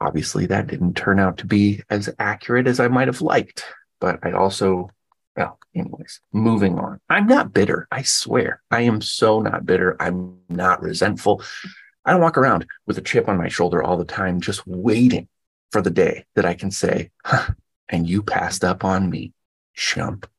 Obviously, 0.03 0.45
that 0.47 0.67
didn't 0.67 0.95
turn 0.95 1.17
out 1.17 1.37
to 1.37 1.45
be 1.45 1.81
as 1.89 2.13
accurate 2.19 2.67
as 2.67 2.81
I 2.81 2.89
might 2.89 3.07
have 3.07 3.21
liked, 3.21 3.63
but 4.01 4.19
I 4.21 4.31
also, 4.31 4.89
well, 5.37 5.57
anyways, 5.73 6.19
moving 6.33 6.77
on. 6.77 6.99
I'm 7.09 7.25
not 7.25 7.53
bitter. 7.53 7.87
I 7.89 8.01
swear. 8.01 8.61
I 8.69 8.81
am 8.81 8.99
so 8.99 9.39
not 9.39 9.65
bitter. 9.65 9.95
I'm 10.01 10.39
not 10.49 10.81
resentful. 10.81 11.41
I 12.03 12.11
don't 12.11 12.19
walk 12.19 12.37
around 12.37 12.65
with 12.85 12.97
a 12.97 13.01
chip 13.01 13.29
on 13.29 13.37
my 13.37 13.47
shoulder 13.47 13.81
all 13.81 13.95
the 13.95 14.03
time, 14.03 14.41
just 14.41 14.67
waiting 14.67 15.29
for 15.71 15.81
the 15.81 15.89
day 15.89 16.25
that 16.35 16.45
I 16.45 16.53
can 16.53 16.69
say, 16.69 17.11
huh, 17.23 17.53
and 17.89 18.07
you 18.07 18.23
passed 18.23 18.63
up 18.63 18.83
on 18.83 19.09
me, 19.09 19.33
chump. 19.73 20.29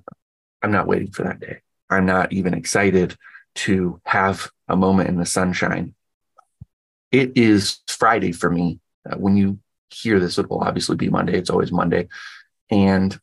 I'm 0.62 0.72
not 0.72 0.86
waiting 0.86 1.10
for 1.10 1.24
that 1.24 1.40
day. 1.40 1.60
I'm 1.88 2.06
not 2.06 2.32
even 2.32 2.54
excited 2.54 3.16
to 3.56 4.00
have 4.04 4.50
a 4.68 4.76
moment 4.76 5.08
in 5.08 5.16
the 5.16 5.26
sunshine. 5.26 5.94
It 7.10 7.32
is 7.36 7.78
Friday 7.88 8.32
for 8.32 8.50
me 8.50 8.78
uh, 9.08 9.16
when 9.16 9.36
you 9.36 9.58
hear 9.90 10.20
this, 10.20 10.38
it 10.38 10.48
will 10.48 10.60
obviously 10.60 10.96
be 10.96 11.08
Monday. 11.08 11.36
It's 11.36 11.50
always 11.50 11.72
Monday. 11.72 12.08
And 12.70 13.18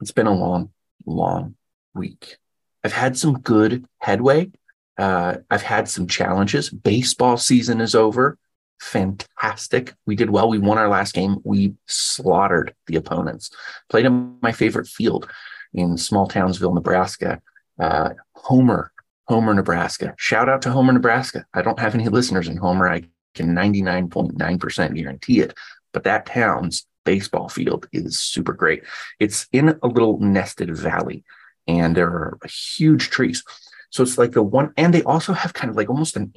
it's 0.00 0.12
been 0.12 0.26
a 0.26 0.34
long, 0.34 0.70
long 1.04 1.56
week. 1.94 2.36
I've 2.84 2.92
had 2.92 3.18
some 3.18 3.40
good 3.40 3.86
headway. 3.98 4.50
Uh, 4.96 5.38
I've 5.50 5.62
had 5.62 5.88
some 5.88 6.06
challenges. 6.06 6.70
Baseball 6.70 7.36
season 7.36 7.80
is 7.80 7.94
over. 7.94 8.38
Fantastic. 8.80 9.94
We 10.06 10.16
did 10.16 10.30
well. 10.30 10.48
We 10.48 10.58
won 10.58 10.78
our 10.78 10.88
last 10.88 11.14
game. 11.14 11.38
We 11.44 11.74
slaughtered 11.86 12.74
the 12.86 12.96
opponents. 12.96 13.50
Played 13.88 14.06
in 14.06 14.36
my 14.42 14.52
favorite 14.52 14.86
field 14.86 15.28
in 15.74 15.96
small 15.96 16.26
Townsville, 16.26 16.74
Nebraska. 16.74 17.40
uh, 17.78 18.10
Homer, 18.34 18.92
Homer, 19.28 19.54
Nebraska. 19.54 20.14
Shout 20.18 20.48
out 20.48 20.62
to 20.62 20.70
Homer, 20.70 20.92
Nebraska. 20.92 21.44
I 21.52 21.62
don't 21.62 21.78
have 21.80 21.94
any 21.94 22.08
listeners 22.08 22.48
in 22.48 22.56
Homer. 22.56 22.88
I 22.88 23.02
can 23.34 23.54
99.9% 23.54 24.94
guarantee 24.94 25.40
it. 25.40 25.54
But 25.92 26.04
that 26.04 26.26
town's 26.26 26.86
baseball 27.04 27.48
field 27.48 27.88
is 27.92 28.18
super 28.18 28.52
great. 28.52 28.82
It's 29.18 29.46
in 29.52 29.78
a 29.82 29.86
little 29.86 30.18
nested 30.20 30.74
valley 30.76 31.24
and 31.66 31.96
there 31.96 32.08
are 32.08 32.38
huge 32.46 33.10
trees. 33.10 33.42
So 33.90 34.02
it's 34.02 34.18
like 34.18 34.32
the 34.32 34.42
one, 34.42 34.72
and 34.76 34.92
they 34.92 35.02
also 35.02 35.32
have 35.32 35.54
kind 35.54 35.70
of 35.70 35.76
like 35.76 35.88
almost 35.88 36.16
an 36.16 36.32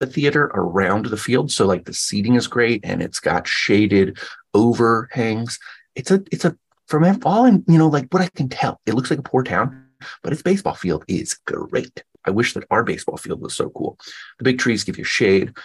amphitheater 0.00 0.44
around 0.54 1.06
the 1.06 1.16
field. 1.16 1.50
So 1.50 1.66
like 1.66 1.84
the 1.84 1.94
seating 1.94 2.34
is 2.34 2.46
great 2.46 2.80
and 2.84 3.02
it's 3.02 3.20
got 3.20 3.46
shaded 3.46 4.18
overhangs. 4.54 5.58
It's 5.94 6.10
a, 6.10 6.22
it's 6.30 6.44
a, 6.44 6.56
from 6.86 7.04
all 7.24 7.44
and 7.44 7.64
you 7.66 7.78
know, 7.78 7.88
like 7.88 8.06
what 8.12 8.22
I 8.22 8.28
can 8.28 8.48
tell, 8.48 8.80
it 8.86 8.94
looks 8.94 9.10
like 9.10 9.18
a 9.18 9.22
poor 9.22 9.42
town, 9.42 9.88
but 10.22 10.32
its 10.32 10.42
baseball 10.42 10.74
field 10.74 11.04
is 11.08 11.34
great. 11.46 12.04
I 12.24 12.30
wish 12.30 12.54
that 12.54 12.64
our 12.70 12.84
baseball 12.84 13.16
field 13.16 13.40
was 13.40 13.54
so 13.54 13.70
cool. 13.70 13.98
The 14.38 14.44
big 14.44 14.58
trees 14.58 14.84
give 14.84 14.98
you 14.98 15.04
shade, 15.04 15.56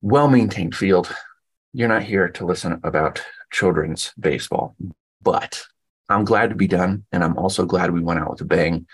well 0.00 0.28
maintained 0.28 0.74
field. 0.74 1.14
You're 1.72 1.88
not 1.88 2.04
here 2.04 2.28
to 2.28 2.46
listen 2.46 2.80
about 2.84 3.22
children's 3.52 4.12
baseball, 4.18 4.76
but 5.22 5.64
I'm 6.08 6.24
glad 6.24 6.50
to 6.50 6.56
be 6.56 6.68
done. 6.68 7.04
And 7.12 7.22
I'm 7.22 7.36
also 7.36 7.66
glad 7.66 7.90
we 7.90 8.00
went 8.00 8.20
out 8.20 8.30
with 8.30 8.40
a 8.40 8.44
bang. 8.44 8.86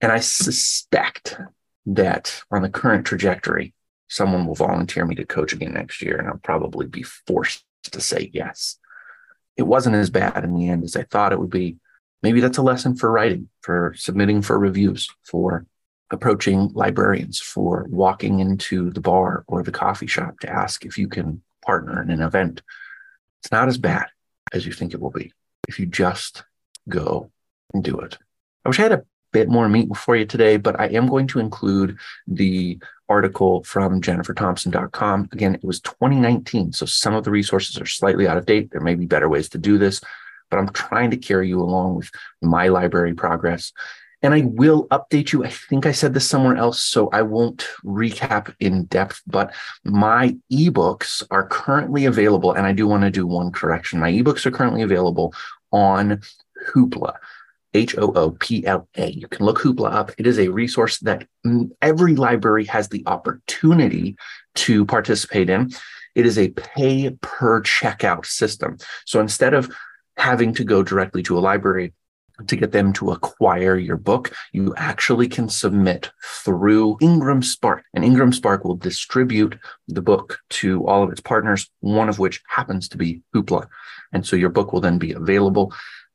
And 0.00 0.12
I 0.12 0.20
suspect 0.20 1.38
that 1.86 2.42
on 2.50 2.62
the 2.62 2.68
current 2.68 3.06
trajectory, 3.06 3.74
someone 4.14 4.46
will 4.46 4.54
volunteer 4.54 5.04
me 5.04 5.16
to 5.16 5.26
coach 5.26 5.52
again 5.52 5.74
next 5.74 6.00
year, 6.00 6.16
and 6.16 6.28
I'll 6.28 6.38
probably 6.38 6.86
be 6.86 7.02
forced 7.02 7.64
to 7.90 8.00
say 8.00 8.30
yes. 8.32 8.78
It 9.56 9.64
wasn't 9.64 9.96
as 9.96 10.08
bad 10.08 10.44
in 10.44 10.54
the 10.54 10.68
end 10.68 10.84
as 10.84 10.94
I 10.94 11.02
thought 11.02 11.32
it 11.32 11.40
would 11.40 11.50
be. 11.50 11.78
Maybe 12.22 12.40
that's 12.40 12.58
a 12.58 12.62
lesson 12.62 12.94
for 12.94 13.10
writing, 13.10 13.48
for 13.60 13.92
submitting 13.96 14.40
for 14.40 14.56
reviews, 14.56 15.08
for 15.24 15.66
approaching 16.12 16.70
librarians, 16.74 17.40
for 17.40 17.86
walking 17.90 18.38
into 18.38 18.90
the 18.90 19.00
bar 19.00 19.44
or 19.48 19.64
the 19.64 19.72
coffee 19.72 20.06
shop 20.06 20.38
to 20.40 20.48
ask 20.48 20.84
if 20.84 20.96
you 20.96 21.08
can 21.08 21.42
partner 21.66 22.00
in 22.00 22.10
an 22.10 22.22
event. 22.22 22.62
It's 23.42 23.50
not 23.50 23.66
as 23.66 23.78
bad 23.78 24.06
as 24.52 24.64
you 24.64 24.72
think 24.72 24.94
it 24.94 25.00
will 25.00 25.10
be 25.10 25.32
if 25.66 25.80
you 25.80 25.86
just 25.86 26.44
go 26.88 27.32
and 27.72 27.82
do 27.82 27.98
it. 27.98 28.16
I 28.64 28.68
wish 28.68 28.78
I 28.78 28.84
had 28.84 28.92
a 28.92 29.04
bit 29.32 29.48
more 29.48 29.68
meat 29.68 29.94
for 29.96 30.14
you 30.14 30.24
today, 30.24 30.56
but 30.56 30.78
I 30.78 30.86
am 30.86 31.08
going 31.08 31.26
to 31.28 31.40
include 31.40 31.98
the 32.28 32.78
article 33.08 33.62
from 33.64 34.00
jenniferthompson.com. 34.00 35.28
Again, 35.32 35.54
it 35.54 35.64
was 35.64 35.80
2019, 35.80 36.72
so 36.72 36.86
some 36.86 37.14
of 37.14 37.24
the 37.24 37.30
resources 37.30 37.78
are 37.78 37.86
slightly 37.86 38.26
out 38.26 38.36
of 38.36 38.46
date. 38.46 38.70
There 38.70 38.80
may 38.80 38.94
be 38.94 39.06
better 39.06 39.28
ways 39.28 39.48
to 39.50 39.58
do 39.58 39.78
this, 39.78 40.00
but 40.50 40.58
I'm 40.58 40.68
trying 40.70 41.10
to 41.10 41.16
carry 41.16 41.48
you 41.48 41.60
along 41.60 41.96
with 41.96 42.10
my 42.42 42.68
library 42.68 43.14
progress. 43.14 43.72
And 44.22 44.32
I 44.32 44.40
will 44.46 44.88
update 44.88 45.32
you. 45.32 45.44
I 45.44 45.50
think 45.50 45.84
I 45.84 45.92
said 45.92 46.14
this 46.14 46.26
somewhere 46.26 46.56
else, 46.56 46.80
so 46.80 47.10
I 47.10 47.20
won't 47.20 47.68
recap 47.84 48.54
in 48.58 48.84
depth, 48.84 49.20
but 49.26 49.54
my 49.84 50.34
ebooks 50.50 51.22
are 51.30 51.46
currently 51.46 52.06
available. 52.06 52.52
And 52.52 52.66
I 52.66 52.72
do 52.72 52.86
want 52.86 53.02
to 53.02 53.10
do 53.10 53.26
one 53.26 53.52
correction. 53.52 54.00
My 54.00 54.10
ebooks 54.10 54.46
are 54.46 54.50
currently 54.50 54.80
available 54.80 55.34
on 55.72 56.22
Hoopla. 56.72 57.16
H 57.74 57.96
O 57.98 58.12
O 58.12 58.30
P 58.30 58.64
L 58.64 58.88
A. 58.96 59.10
You 59.10 59.28
can 59.28 59.44
look 59.44 59.58
Hoopla 59.58 59.92
up. 59.92 60.12
It 60.16 60.26
is 60.26 60.38
a 60.38 60.48
resource 60.48 60.98
that 61.00 61.26
every 61.82 62.14
library 62.14 62.64
has 62.66 62.88
the 62.88 63.02
opportunity 63.06 64.16
to 64.54 64.86
participate 64.86 65.50
in. 65.50 65.72
It 66.14 66.26
is 66.26 66.38
a 66.38 66.50
pay 66.50 67.10
per 67.20 67.60
checkout 67.62 68.24
system. 68.26 68.78
So 69.04 69.20
instead 69.20 69.54
of 69.54 69.70
having 70.16 70.54
to 70.54 70.64
go 70.64 70.82
directly 70.82 71.22
to 71.24 71.36
a 71.36 71.40
library 71.40 71.92
to 72.46 72.56
get 72.56 72.72
them 72.72 72.92
to 72.92 73.12
acquire 73.12 73.76
your 73.76 73.96
book, 73.96 74.32
you 74.52 74.74
actually 74.76 75.28
can 75.28 75.48
submit 75.48 76.10
through 76.44 76.98
Ingram 77.00 77.42
Spark. 77.42 77.84
And 77.94 78.04
Ingram 78.04 78.32
Spark 78.32 78.64
will 78.64 78.76
distribute 78.76 79.56
the 79.86 80.02
book 80.02 80.38
to 80.50 80.86
all 80.86 81.02
of 81.02 81.10
its 81.10 81.20
partners, 81.20 81.70
one 81.80 82.08
of 82.08 82.18
which 82.18 82.42
happens 82.48 82.88
to 82.88 82.96
be 82.96 83.22
Hoopla. 83.34 83.68
And 84.12 84.26
so 84.26 84.36
your 84.36 84.50
book 84.50 84.72
will 84.72 84.80
then 84.80 84.98
be 84.98 85.12
available. 85.12 85.72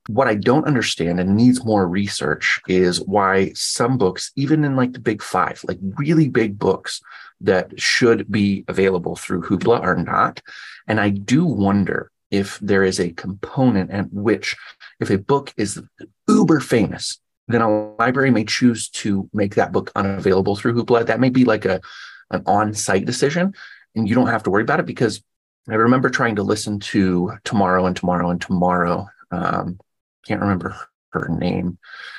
What 0.08 0.28
I 0.28 0.36
don't 0.36 0.66
understand 0.66 1.20
and 1.20 1.36
needs 1.36 1.64
more 1.64 1.88
research 1.88 2.60
is 2.68 3.02
why 3.02 3.52
some 3.54 3.98
books, 3.98 4.32
even 4.36 4.64
in 4.64 4.76
like 4.76 4.94
the 4.94 5.00
big 5.00 5.22
five, 5.22 5.64
like 5.68 5.80
really 5.98 6.30
big 6.30 6.58
books 6.58 7.02
that 7.42 7.80
should 7.80 8.32
be 8.32 8.66
available 8.68 9.16
through 9.16 9.44
Hoopla, 9.44 9.82
are 9.82 9.96
not. 9.96 10.42
And 10.88 11.00
I 11.00 11.10
do 11.10 11.46
wonder 11.46 12.12
if 12.32 12.60
there 12.60 12.84
is 12.84 13.00
a 13.00 13.12
component 13.12 13.92
at 13.92 14.12
which 14.12 14.56
if 15.00 15.10
a 15.10 15.18
book 15.18 15.54
is 15.58 15.82
uber 16.28 16.60
famous, 16.60 17.20
then 17.48 17.62
a 17.62 17.96
library 17.96 18.32
may 18.32 18.46
choose 18.46 18.90
to 18.90 19.30
make 19.34 19.56
that 19.56 19.72
book 19.72 19.92
unavailable 19.96 20.56
through 20.56 20.74
Hoopla. 20.74 21.06
That 21.06 21.20
may 21.20 21.30
be 21.30 21.46
like 21.46 21.66
a 21.66 21.82
an 22.32 22.44
on-site 22.46 23.06
decision, 23.06 23.54
and 23.96 24.08
you 24.08 24.14
don't 24.14 24.28
have 24.28 24.44
to 24.44 24.52
worry 24.52 24.62
about 24.62 24.80
it 24.80 24.86
because 24.86 25.24
I 25.68 25.76
remember 25.76 26.10
trying 26.10 26.36
to 26.36 26.44
listen 26.44 26.80
to 26.80 27.34
Tomorrow 27.44 27.86
and 27.86 27.96
Tomorrow 27.96 28.30
and 28.30 28.42
Tomorrow. 28.42 29.08
Um, 29.32 29.80
can't 30.26 30.42
remember 30.42 30.76
her 31.12 31.28
name. 31.30 31.78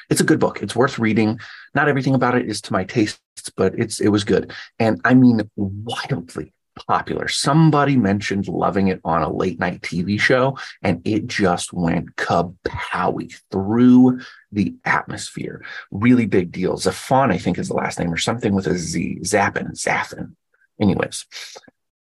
It's 0.08 0.20
a 0.20 0.24
good 0.24 0.40
book. 0.40 0.62
It's 0.62 0.76
worth 0.76 0.98
reading. 0.98 1.38
Not 1.74 1.88
everything 1.88 2.14
about 2.14 2.36
it 2.36 2.48
is 2.48 2.60
to 2.62 2.72
my 2.72 2.84
tastes, 2.84 3.20
but 3.56 3.78
it's 3.78 4.00
it 4.00 4.08
was 4.08 4.24
good. 4.24 4.52
And 4.78 5.00
I 5.04 5.14
mean 5.14 5.48
wildly 5.56 6.52
popular. 6.86 7.28
Somebody 7.28 7.96
mentioned 7.96 8.48
loving 8.48 8.88
it 8.88 9.00
on 9.04 9.22
a 9.22 9.32
late 9.32 9.58
night 9.58 9.82
TV 9.82 10.20
show, 10.20 10.58
and 10.82 11.00
it 11.04 11.26
just 11.26 11.72
went 11.72 12.16
kapowie 12.16 13.34
through 13.50 14.20
the 14.52 14.74
atmosphere. 14.84 15.64
Really 15.90 16.26
big 16.26 16.52
deal. 16.52 16.76
Zafon, 16.76 17.32
I 17.32 17.38
think, 17.38 17.58
is 17.58 17.68
the 17.68 17.74
last 17.74 17.98
name, 17.98 18.12
or 18.12 18.16
something 18.16 18.54
with 18.54 18.66
a 18.66 18.76
Z. 18.76 19.18
Zappin, 19.22 19.72
Zaffin. 19.72 20.34
Anyways, 20.80 21.26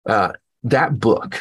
uh, 0.06 0.32
that 0.64 0.98
book 0.98 1.40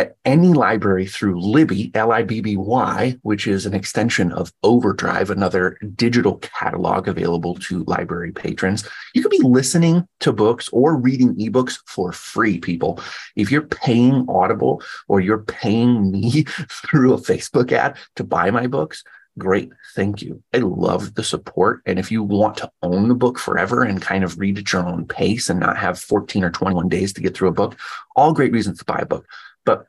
at 0.00 0.16
any 0.24 0.54
library 0.54 1.06
through 1.06 1.38
Libby, 1.38 1.90
L 1.94 2.10
I 2.10 2.22
B 2.22 2.40
B 2.40 2.56
Y, 2.56 3.18
which 3.20 3.46
is 3.46 3.66
an 3.66 3.74
extension 3.74 4.32
of 4.32 4.50
Overdrive, 4.62 5.28
another 5.28 5.78
digital 5.94 6.38
catalog 6.38 7.06
available 7.06 7.54
to 7.56 7.84
library 7.84 8.32
patrons. 8.32 8.88
You 9.14 9.20
can 9.20 9.30
be 9.30 9.46
listening 9.46 10.08
to 10.20 10.32
books 10.32 10.70
or 10.72 10.96
reading 10.96 11.34
ebooks 11.36 11.78
for 11.86 12.12
free, 12.12 12.58
people. 12.58 12.98
If 13.36 13.50
you're 13.50 13.60
paying 13.60 14.24
Audible 14.26 14.82
or 15.06 15.20
you're 15.20 15.44
paying 15.44 16.10
me 16.12 16.44
through 16.70 17.12
a 17.12 17.18
Facebook 17.18 17.70
ad 17.70 17.98
to 18.16 18.24
buy 18.24 18.50
my 18.50 18.66
books, 18.66 19.04
great. 19.38 19.70
Thank 19.94 20.22
you. 20.22 20.42
I 20.54 20.58
love 20.58 21.14
the 21.14 21.24
support. 21.24 21.82
And 21.84 21.98
if 21.98 22.10
you 22.10 22.22
want 22.22 22.56
to 22.58 22.70
own 22.82 23.08
the 23.08 23.14
book 23.14 23.38
forever 23.38 23.82
and 23.82 24.00
kind 24.00 24.24
of 24.24 24.38
read 24.38 24.58
at 24.58 24.72
your 24.72 24.86
own 24.86 25.06
pace 25.06 25.50
and 25.50 25.60
not 25.60 25.76
have 25.76 25.98
14 25.98 26.42
or 26.42 26.50
21 26.50 26.88
days 26.88 27.12
to 27.12 27.20
get 27.20 27.36
through 27.36 27.48
a 27.48 27.52
book, 27.52 27.76
all 28.16 28.32
great 28.32 28.52
reasons 28.52 28.78
to 28.78 28.84
buy 28.84 29.00
a 29.00 29.06
book. 29.06 29.26
But 29.64 29.86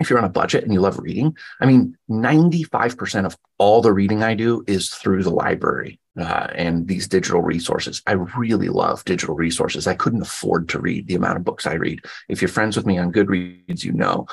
if 0.00 0.08
you're 0.08 0.18
on 0.18 0.24
a 0.24 0.30
budget 0.30 0.64
and 0.64 0.72
you 0.72 0.80
love 0.80 0.98
reading, 0.98 1.36
I 1.60 1.66
mean, 1.66 1.96
95% 2.08 3.26
of 3.26 3.36
all 3.58 3.82
the 3.82 3.92
reading 3.92 4.22
I 4.22 4.34
do 4.34 4.62
is 4.66 4.90
through 4.90 5.24
the 5.24 5.30
library 5.30 5.98
uh, 6.18 6.48
and 6.54 6.86
these 6.86 7.08
digital 7.08 7.42
resources. 7.42 8.02
I 8.06 8.12
really 8.12 8.68
love 8.68 9.04
digital 9.04 9.34
resources. 9.34 9.86
I 9.86 9.94
couldn't 9.94 10.22
afford 10.22 10.68
to 10.70 10.80
read 10.80 11.08
the 11.08 11.16
amount 11.16 11.36
of 11.36 11.44
books 11.44 11.66
I 11.66 11.74
read. 11.74 12.00
If 12.28 12.40
you're 12.40 12.48
friends 12.48 12.76
with 12.76 12.86
me 12.86 12.98
on 12.98 13.12
Goodreads, 13.12 13.84
you 13.84 13.92
know 13.92 14.26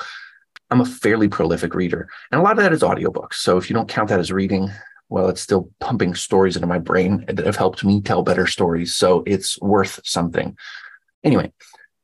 I'm 0.70 0.80
a 0.80 0.84
fairly 0.84 1.28
prolific 1.28 1.74
reader. 1.74 2.08
And 2.30 2.40
a 2.40 2.44
lot 2.44 2.58
of 2.58 2.64
that 2.64 2.72
is 2.72 2.82
audiobooks. 2.82 3.34
So 3.34 3.56
if 3.56 3.70
you 3.70 3.74
don't 3.74 3.88
count 3.88 4.08
that 4.08 4.20
as 4.20 4.32
reading, 4.32 4.70
well, 5.08 5.28
it's 5.28 5.40
still 5.40 5.70
pumping 5.78 6.14
stories 6.14 6.56
into 6.56 6.66
my 6.66 6.78
brain 6.78 7.24
that 7.28 7.46
have 7.46 7.56
helped 7.56 7.84
me 7.84 8.00
tell 8.00 8.22
better 8.22 8.46
stories. 8.46 8.94
So 8.94 9.22
it's 9.26 9.60
worth 9.60 10.00
something. 10.04 10.56
Anyway, 11.22 11.52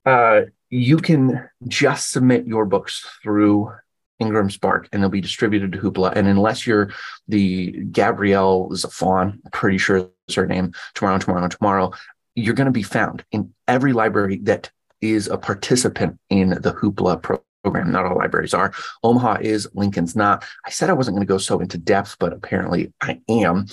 uh, 0.06 0.42
you 0.72 0.96
can 0.96 1.46
just 1.68 2.10
submit 2.10 2.46
your 2.46 2.64
books 2.64 3.06
through 3.22 3.70
Ingram 4.18 4.48
Spark 4.48 4.88
and 4.90 5.02
they'll 5.02 5.10
be 5.10 5.20
distributed 5.20 5.70
to 5.72 5.78
Hoopla. 5.78 6.16
And 6.16 6.26
unless 6.26 6.66
you're 6.66 6.90
the 7.28 7.72
Gabrielle 7.92 8.70
Zafon, 8.70 9.38
pretty 9.52 9.76
sure 9.76 10.08
is 10.28 10.34
her 10.34 10.46
name, 10.46 10.72
tomorrow, 10.94 11.18
tomorrow, 11.18 11.46
tomorrow, 11.48 11.92
you're 12.34 12.54
going 12.54 12.66
to 12.66 12.72
be 12.72 12.82
found 12.82 13.22
in 13.32 13.52
every 13.68 13.92
library 13.92 14.38
that 14.44 14.70
is 15.02 15.28
a 15.28 15.36
participant 15.36 16.18
in 16.30 16.50
the 16.50 16.72
Hoopla 16.72 17.20
program. 17.20 17.92
Not 17.92 18.06
all 18.06 18.16
libraries 18.16 18.54
are. 18.54 18.72
Omaha 19.02 19.38
is, 19.42 19.68
Lincoln's 19.74 20.16
not. 20.16 20.42
I 20.64 20.70
said 20.70 20.88
I 20.88 20.94
wasn't 20.94 21.16
going 21.16 21.26
to 21.26 21.30
go 21.30 21.36
so 21.36 21.60
into 21.60 21.76
depth, 21.76 22.16
but 22.18 22.32
apparently 22.32 22.94
I 23.02 23.20
am. 23.28 23.66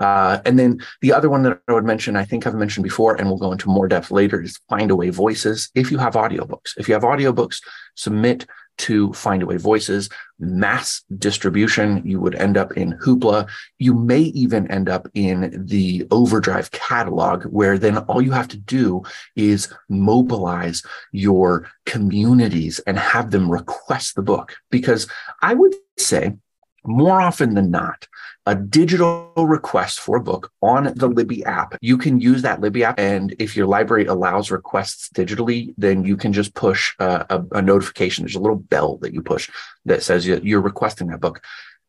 Uh, 0.00 0.40
and 0.46 0.58
then 0.58 0.80
the 1.02 1.12
other 1.12 1.30
one 1.30 1.42
that 1.42 1.60
I 1.68 1.72
would 1.72 1.84
mention, 1.84 2.16
I 2.16 2.24
think 2.24 2.46
I've 2.46 2.54
mentioned 2.54 2.84
before, 2.84 3.14
and 3.14 3.28
we'll 3.28 3.38
go 3.38 3.52
into 3.52 3.68
more 3.68 3.86
depth 3.86 4.10
later, 4.10 4.40
is 4.40 4.58
Findaway 4.70 5.12
Voices. 5.12 5.70
If 5.74 5.90
you 5.90 5.98
have 5.98 6.14
audiobooks, 6.14 6.72
if 6.78 6.88
you 6.88 6.94
have 6.94 7.02
audiobooks, 7.02 7.60
submit 7.94 8.46
to 8.78 9.10
Findaway 9.10 9.60
Voices. 9.60 10.08
Mass 10.38 11.02
distribution, 11.18 12.02
you 12.04 12.18
would 12.18 12.34
end 12.34 12.56
up 12.56 12.72
in 12.72 12.94
Hoopla. 12.94 13.46
You 13.78 13.92
may 13.92 14.20
even 14.20 14.70
end 14.70 14.88
up 14.88 15.06
in 15.12 15.66
the 15.66 16.06
Overdrive 16.10 16.70
catalog, 16.70 17.44
where 17.44 17.76
then 17.76 17.98
all 17.98 18.22
you 18.22 18.32
have 18.32 18.48
to 18.48 18.56
do 18.56 19.02
is 19.36 19.70
mobilize 19.90 20.82
your 21.12 21.68
communities 21.84 22.78
and 22.86 22.98
have 22.98 23.32
them 23.32 23.50
request 23.50 24.14
the 24.14 24.22
book. 24.22 24.56
Because 24.70 25.06
I 25.42 25.52
would 25.52 25.74
say 25.98 26.36
more 26.84 27.20
often 27.20 27.54
than 27.54 27.70
not, 27.70 28.06
a 28.46 28.54
digital 28.54 29.32
request 29.36 30.00
for 30.00 30.16
a 30.16 30.22
book 30.22 30.50
on 30.62 30.92
the 30.96 31.08
Libby 31.08 31.44
app. 31.44 31.76
You 31.80 31.98
can 31.98 32.20
use 32.20 32.42
that 32.42 32.60
Libby 32.60 32.84
app. 32.84 32.98
And 32.98 33.34
if 33.38 33.56
your 33.56 33.66
library 33.66 34.06
allows 34.06 34.50
requests 34.50 35.10
digitally, 35.10 35.74
then 35.76 36.04
you 36.04 36.16
can 36.16 36.32
just 36.32 36.54
push 36.54 36.94
a, 36.98 37.26
a, 37.30 37.58
a 37.58 37.62
notification. 37.62 38.24
There's 38.24 38.34
a 38.34 38.40
little 38.40 38.56
bell 38.56 38.96
that 38.98 39.12
you 39.12 39.22
push 39.22 39.50
that 39.84 40.02
says 40.02 40.26
you're 40.26 40.60
requesting 40.60 41.08
that 41.08 41.20
book. 41.20 41.42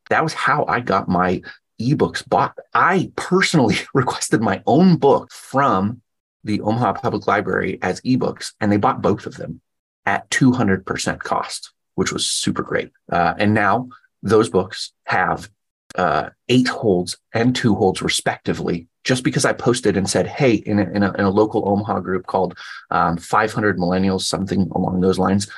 That 0.10 0.24
was 0.24 0.34
how 0.34 0.66
I 0.68 0.82
got 0.82 1.08
my 1.08 1.42
ebooks 1.82 2.28
bought. 2.28 2.58
I 2.74 3.12
personally 3.16 3.78
requested 3.94 4.42
my 4.42 4.62
own 4.68 4.98
book 4.98 5.32
from 5.32 6.02
the 6.44 6.62
Omaha 6.62 6.94
Public 6.94 7.28
Library 7.28 7.80
as 7.82 8.02
ebooks, 8.02 8.54
and 8.60 8.72
they 8.72 8.78
bought 8.78 9.02
both 9.02 9.26
of 9.26 9.38
them 9.38 9.62
at 10.06 10.30
200% 10.32 11.20
cost, 11.20 11.72
which 11.96 12.12
was 12.12 12.26
super 12.26 12.64
great. 12.64 12.92
Uh, 13.12 13.36
and 13.38 13.54
now 13.54 13.90
those 14.24 14.50
books 14.50 14.92
have 15.06 15.50
uh, 15.96 16.30
eight 16.50 16.68
holds 16.68 17.18
and 17.34 17.56
two 17.56 17.76
holds 17.76 18.02
respectively 18.02 18.88
just 19.04 19.24
because 19.24 19.44
i 19.44 19.52
posted 19.52 19.98
and 19.98 20.10
said 20.10 20.26
hey 20.26 20.54
in 20.54 20.80
a, 20.80 20.84
in 20.84 21.04
a, 21.04 21.12
in 21.14 21.26
a 21.26 21.30
local 21.30 21.68
omaha 21.68 22.00
group 22.00 22.26
called 22.28 22.58
um, 22.92 23.18
500 23.18 23.78
millennials 23.78 24.22
something 24.22 24.70
along 24.74 25.02
those 25.02 25.20
lines 25.20 25.50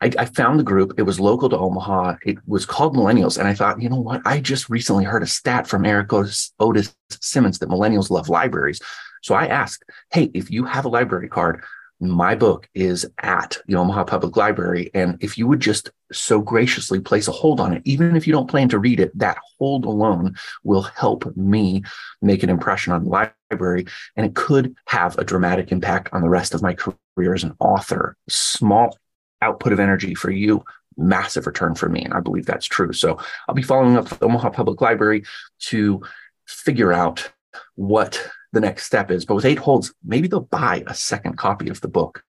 I, 0.00 0.12
I, 0.16 0.24
found 0.26 0.60
the 0.60 0.64
group. 0.64 0.92
It 0.96 1.02
was 1.02 1.18
local 1.18 1.48
to 1.48 1.58
omaha. 1.58 2.18
It 2.24 2.38
was 2.46 2.64
called 2.64 2.94
millennials. 2.94 3.36
And 3.36 3.48
i 3.48 3.54
thought 3.54 3.82
you 3.82 3.88
know 3.88 4.00
what? 4.00 4.22
I 4.24 4.38
just 4.38 4.70
recently 4.70 5.02
heard 5.02 5.24
a 5.24 5.26
stat 5.26 5.66
from 5.66 5.84
eric 5.84 6.12
otis, 6.12 6.52
otis 6.60 6.94
simmons 7.10 7.58
that 7.58 7.68
millennials 7.68 8.08
love 8.08 8.28
libraries. 8.28 8.80
So 9.22 9.34
i 9.34 9.46
asked 9.46 9.84
hey 10.12 10.30
if 10.34 10.50
you 10.50 10.64
have 10.64 10.84
a 10.84 10.88
library 10.88 11.28
card 11.28 11.64
my 12.00 12.34
book 12.34 12.68
is 12.74 13.06
at 13.18 13.58
the 13.66 13.76
Omaha 13.76 14.04
Public 14.04 14.36
Library. 14.36 14.90
And 14.94 15.16
if 15.20 15.36
you 15.36 15.46
would 15.46 15.60
just 15.60 15.90
so 16.12 16.40
graciously 16.40 17.00
place 17.00 17.28
a 17.28 17.32
hold 17.32 17.60
on 17.60 17.72
it, 17.72 17.82
even 17.84 18.16
if 18.16 18.26
you 18.26 18.32
don't 18.32 18.48
plan 18.48 18.68
to 18.68 18.78
read 18.78 19.00
it, 19.00 19.16
that 19.18 19.38
hold 19.58 19.84
alone 19.84 20.36
will 20.62 20.82
help 20.82 21.36
me 21.36 21.82
make 22.22 22.42
an 22.42 22.50
impression 22.50 22.92
on 22.92 23.04
the 23.04 23.10
library. 23.50 23.86
And 24.16 24.24
it 24.24 24.34
could 24.34 24.74
have 24.86 25.18
a 25.18 25.24
dramatic 25.24 25.72
impact 25.72 26.10
on 26.12 26.22
the 26.22 26.28
rest 26.28 26.54
of 26.54 26.62
my 26.62 26.74
career 26.74 27.34
as 27.34 27.44
an 27.44 27.56
author. 27.58 28.16
Small 28.28 28.96
output 29.42 29.72
of 29.72 29.80
energy 29.80 30.14
for 30.14 30.30
you, 30.30 30.64
massive 30.96 31.46
return 31.46 31.74
for 31.74 31.88
me. 31.88 32.04
And 32.04 32.14
I 32.14 32.20
believe 32.20 32.46
that's 32.46 32.66
true. 32.66 32.92
So 32.92 33.18
I'll 33.48 33.54
be 33.54 33.62
following 33.62 33.96
up 33.96 34.10
with 34.10 34.22
Omaha 34.22 34.50
Public 34.50 34.80
Library 34.80 35.24
to 35.60 36.02
figure 36.46 36.92
out 36.92 37.30
what 37.74 38.30
the 38.52 38.60
next 38.60 38.86
step 38.86 39.10
is. 39.10 39.24
But 39.24 39.34
with 39.34 39.44
eight 39.44 39.58
holds, 39.58 39.92
maybe 40.04 40.28
they'll 40.28 40.40
buy 40.40 40.84
a 40.86 40.94
second 40.94 41.36
copy 41.36 41.68
of 41.68 41.80
the 41.80 41.88
book 41.88 42.22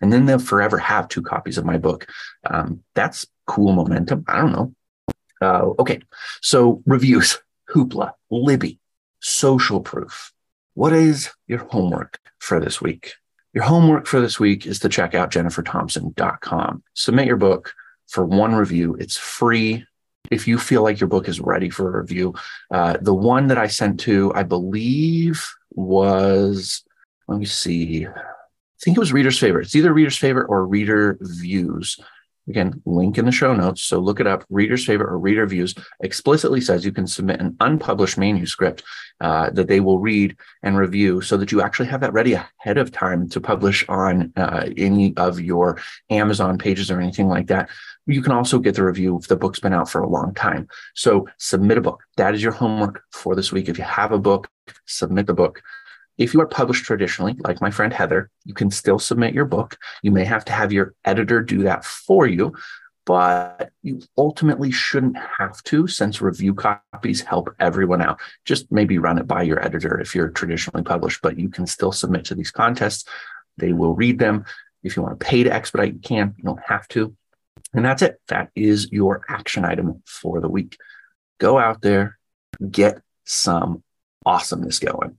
and 0.00 0.12
then 0.12 0.26
they'll 0.26 0.38
forever 0.38 0.78
have 0.78 1.08
two 1.08 1.22
copies 1.22 1.56
of 1.56 1.64
my 1.64 1.78
book. 1.78 2.06
Um, 2.48 2.82
that's 2.94 3.26
cool 3.46 3.72
momentum. 3.72 4.24
I 4.26 4.40
don't 4.40 4.52
know. 4.52 4.74
Uh, 5.40 5.70
okay. 5.78 6.00
So 6.40 6.82
reviews, 6.86 7.38
Hoopla, 7.70 8.12
Libby, 8.30 8.78
social 9.20 9.80
proof. 9.80 10.32
What 10.74 10.92
is 10.92 11.30
your 11.46 11.60
homework 11.70 12.18
for 12.38 12.60
this 12.60 12.80
week? 12.80 13.14
Your 13.54 13.64
homework 13.64 14.06
for 14.06 14.20
this 14.20 14.40
week 14.40 14.66
is 14.66 14.78
to 14.80 14.88
check 14.88 15.14
out 15.14 15.30
jenniferthompson.com. 15.30 16.82
Submit 16.94 17.26
your 17.26 17.36
book 17.36 17.74
for 18.08 18.24
one 18.24 18.54
review. 18.54 18.96
It's 18.98 19.16
free 19.16 19.84
if 20.30 20.48
you 20.48 20.58
feel 20.58 20.82
like 20.82 20.98
your 20.98 21.08
book 21.08 21.28
is 21.28 21.40
ready 21.40 21.68
for 21.68 21.88
a 21.88 22.00
review. 22.00 22.34
Uh, 22.70 22.96
the 23.00 23.14
one 23.14 23.48
that 23.48 23.58
I 23.58 23.66
sent 23.66 24.00
to, 24.00 24.32
I 24.34 24.42
believe, 24.42 25.46
was 25.74 26.84
let 27.28 27.38
me 27.38 27.46
see. 27.46 28.06
I 28.06 28.84
think 28.84 28.96
it 28.96 29.00
was 29.00 29.12
reader's 29.12 29.38
favorite. 29.38 29.66
It's 29.66 29.76
either 29.76 29.92
reader's 29.92 30.18
favorite 30.18 30.48
or 30.48 30.66
reader 30.66 31.16
views. 31.20 31.98
Again, 32.48 32.82
link 32.84 33.18
in 33.18 33.24
the 33.24 33.32
show 33.32 33.54
notes. 33.54 33.82
So 33.82 33.98
look 33.98 34.18
it 34.18 34.26
up. 34.26 34.44
Reader's 34.50 34.84
favorite 34.84 35.10
or 35.10 35.18
reader 35.18 35.46
views 35.46 35.74
explicitly 36.00 36.60
says 36.60 36.84
you 36.84 36.92
can 36.92 37.06
submit 37.06 37.40
an 37.40 37.56
unpublished 37.60 38.18
manuscript 38.18 38.82
uh, 39.20 39.50
that 39.50 39.68
they 39.68 39.78
will 39.78 40.00
read 40.00 40.36
and 40.64 40.76
review 40.76 41.20
so 41.20 41.36
that 41.36 41.52
you 41.52 41.62
actually 41.62 41.86
have 41.86 42.00
that 42.00 42.12
ready 42.12 42.32
ahead 42.32 42.78
of 42.78 42.90
time 42.90 43.28
to 43.28 43.40
publish 43.40 43.84
on 43.88 44.32
uh, 44.36 44.68
any 44.76 45.16
of 45.16 45.40
your 45.40 45.80
Amazon 46.10 46.58
pages 46.58 46.90
or 46.90 47.00
anything 47.00 47.28
like 47.28 47.46
that. 47.46 47.68
You 48.06 48.20
can 48.20 48.32
also 48.32 48.58
get 48.58 48.74
the 48.74 48.84
review 48.84 49.16
if 49.18 49.28
the 49.28 49.36
book's 49.36 49.60
been 49.60 49.72
out 49.72 49.88
for 49.88 50.00
a 50.00 50.08
long 50.08 50.34
time. 50.34 50.66
So 50.94 51.28
submit 51.38 51.78
a 51.78 51.82
book. 51.82 52.02
That 52.16 52.34
is 52.34 52.42
your 52.42 52.50
homework 52.50 53.04
for 53.12 53.36
this 53.36 53.52
week. 53.52 53.68
If 53.68 53.78
you 53.78 53.84
have 53.84 54.10
a 54.10 54.18
book, 54.18 54.50
submit 54.86 55.28
the 55.28 55.34
book. 55.34 55.62
If 56.22 56.32
you 56.32 56.40
are 56.40 56.46
published 56.46 56.84
traditionally, 56.84 57.34
like 57.40 57.60
my 57.60 57.72
friend 57.72 57.92
Heather, 57.92 58.30
you 58.44 58.54
can 58.54 58.70
still 58.70 59.00
submit 59.00 59.34
your 59.34 59.44
book. 59.44 59.76
You 60.02 60.12
may 60.12 60.24
have 60.24 60.44
to 60.44 60.52
have 60.52 60.72
your 60.72 60.94
editor 61.04 61.42
do 61.42 61.64
that 61.64 61.84
for 61.84 62.28
you, 62.28 62.54
but 63.04 63.72
you 63.82 64.00
ultimately 64.16 64.70
shouldn't 64.70 65.16
have 65.16 65.60
to 65.64 65.88
since 65.88 66.22
review 66.22 66.54
copies 66.54 67.22
help 67.22 67.48
everyone 67.58 68.00
out. 68.00 68.20
Just 68.44 68.70
maybe 68.70 68.98
run 68.98 69.18
it 69.18 69.26
by 69.26 69.42
your 69.42 69.64
editor 69.64 69.98
if 69.98 70.14
you're 70.14 70.28
traditionally 70.28 70.84
published, 70.84 71.20
but 71.22 71.40
you 71.40 71.48
can 71.48 71.66
still 71.66 71.90
submit 71.90 72.24
to 72.26 72.36
these 72.36 72.52
contests. 72.52 73.04
They 73.56 73.72
will 73.72 73.94
read 73.94 74.20
them. 74.20 74.44
If 74.84 74.96
you 74.96 75.02
want 75.02 75.18
to 75.18 75.26
pay 75.26 75.42
to 75.42 75.52
expedite, 75.52 75.94
you 75.94 76.00
can. 76.00 76.36
You 76.38 76.44
don't 76.44 76.62
have 76.64 76.86
to. 76.88 77.16
And 77.74 77.84
that's 77.84 78.02
it. 78.02 78.20
That 78.28 78.50
is 78.54 78.92
your 78.92 79.22
action 79.28 79.64
item 79.64 80.04
for 80.06 80.40
the 80.40 80.48
week. 80.48 80.76
Go 81.38 81.58
out 81.58 81.82
there, 81.82 82.16
get 82.70 83.02
some 83.24 83.82
awesomeness 84.24 84.78
going. 84.78 85.18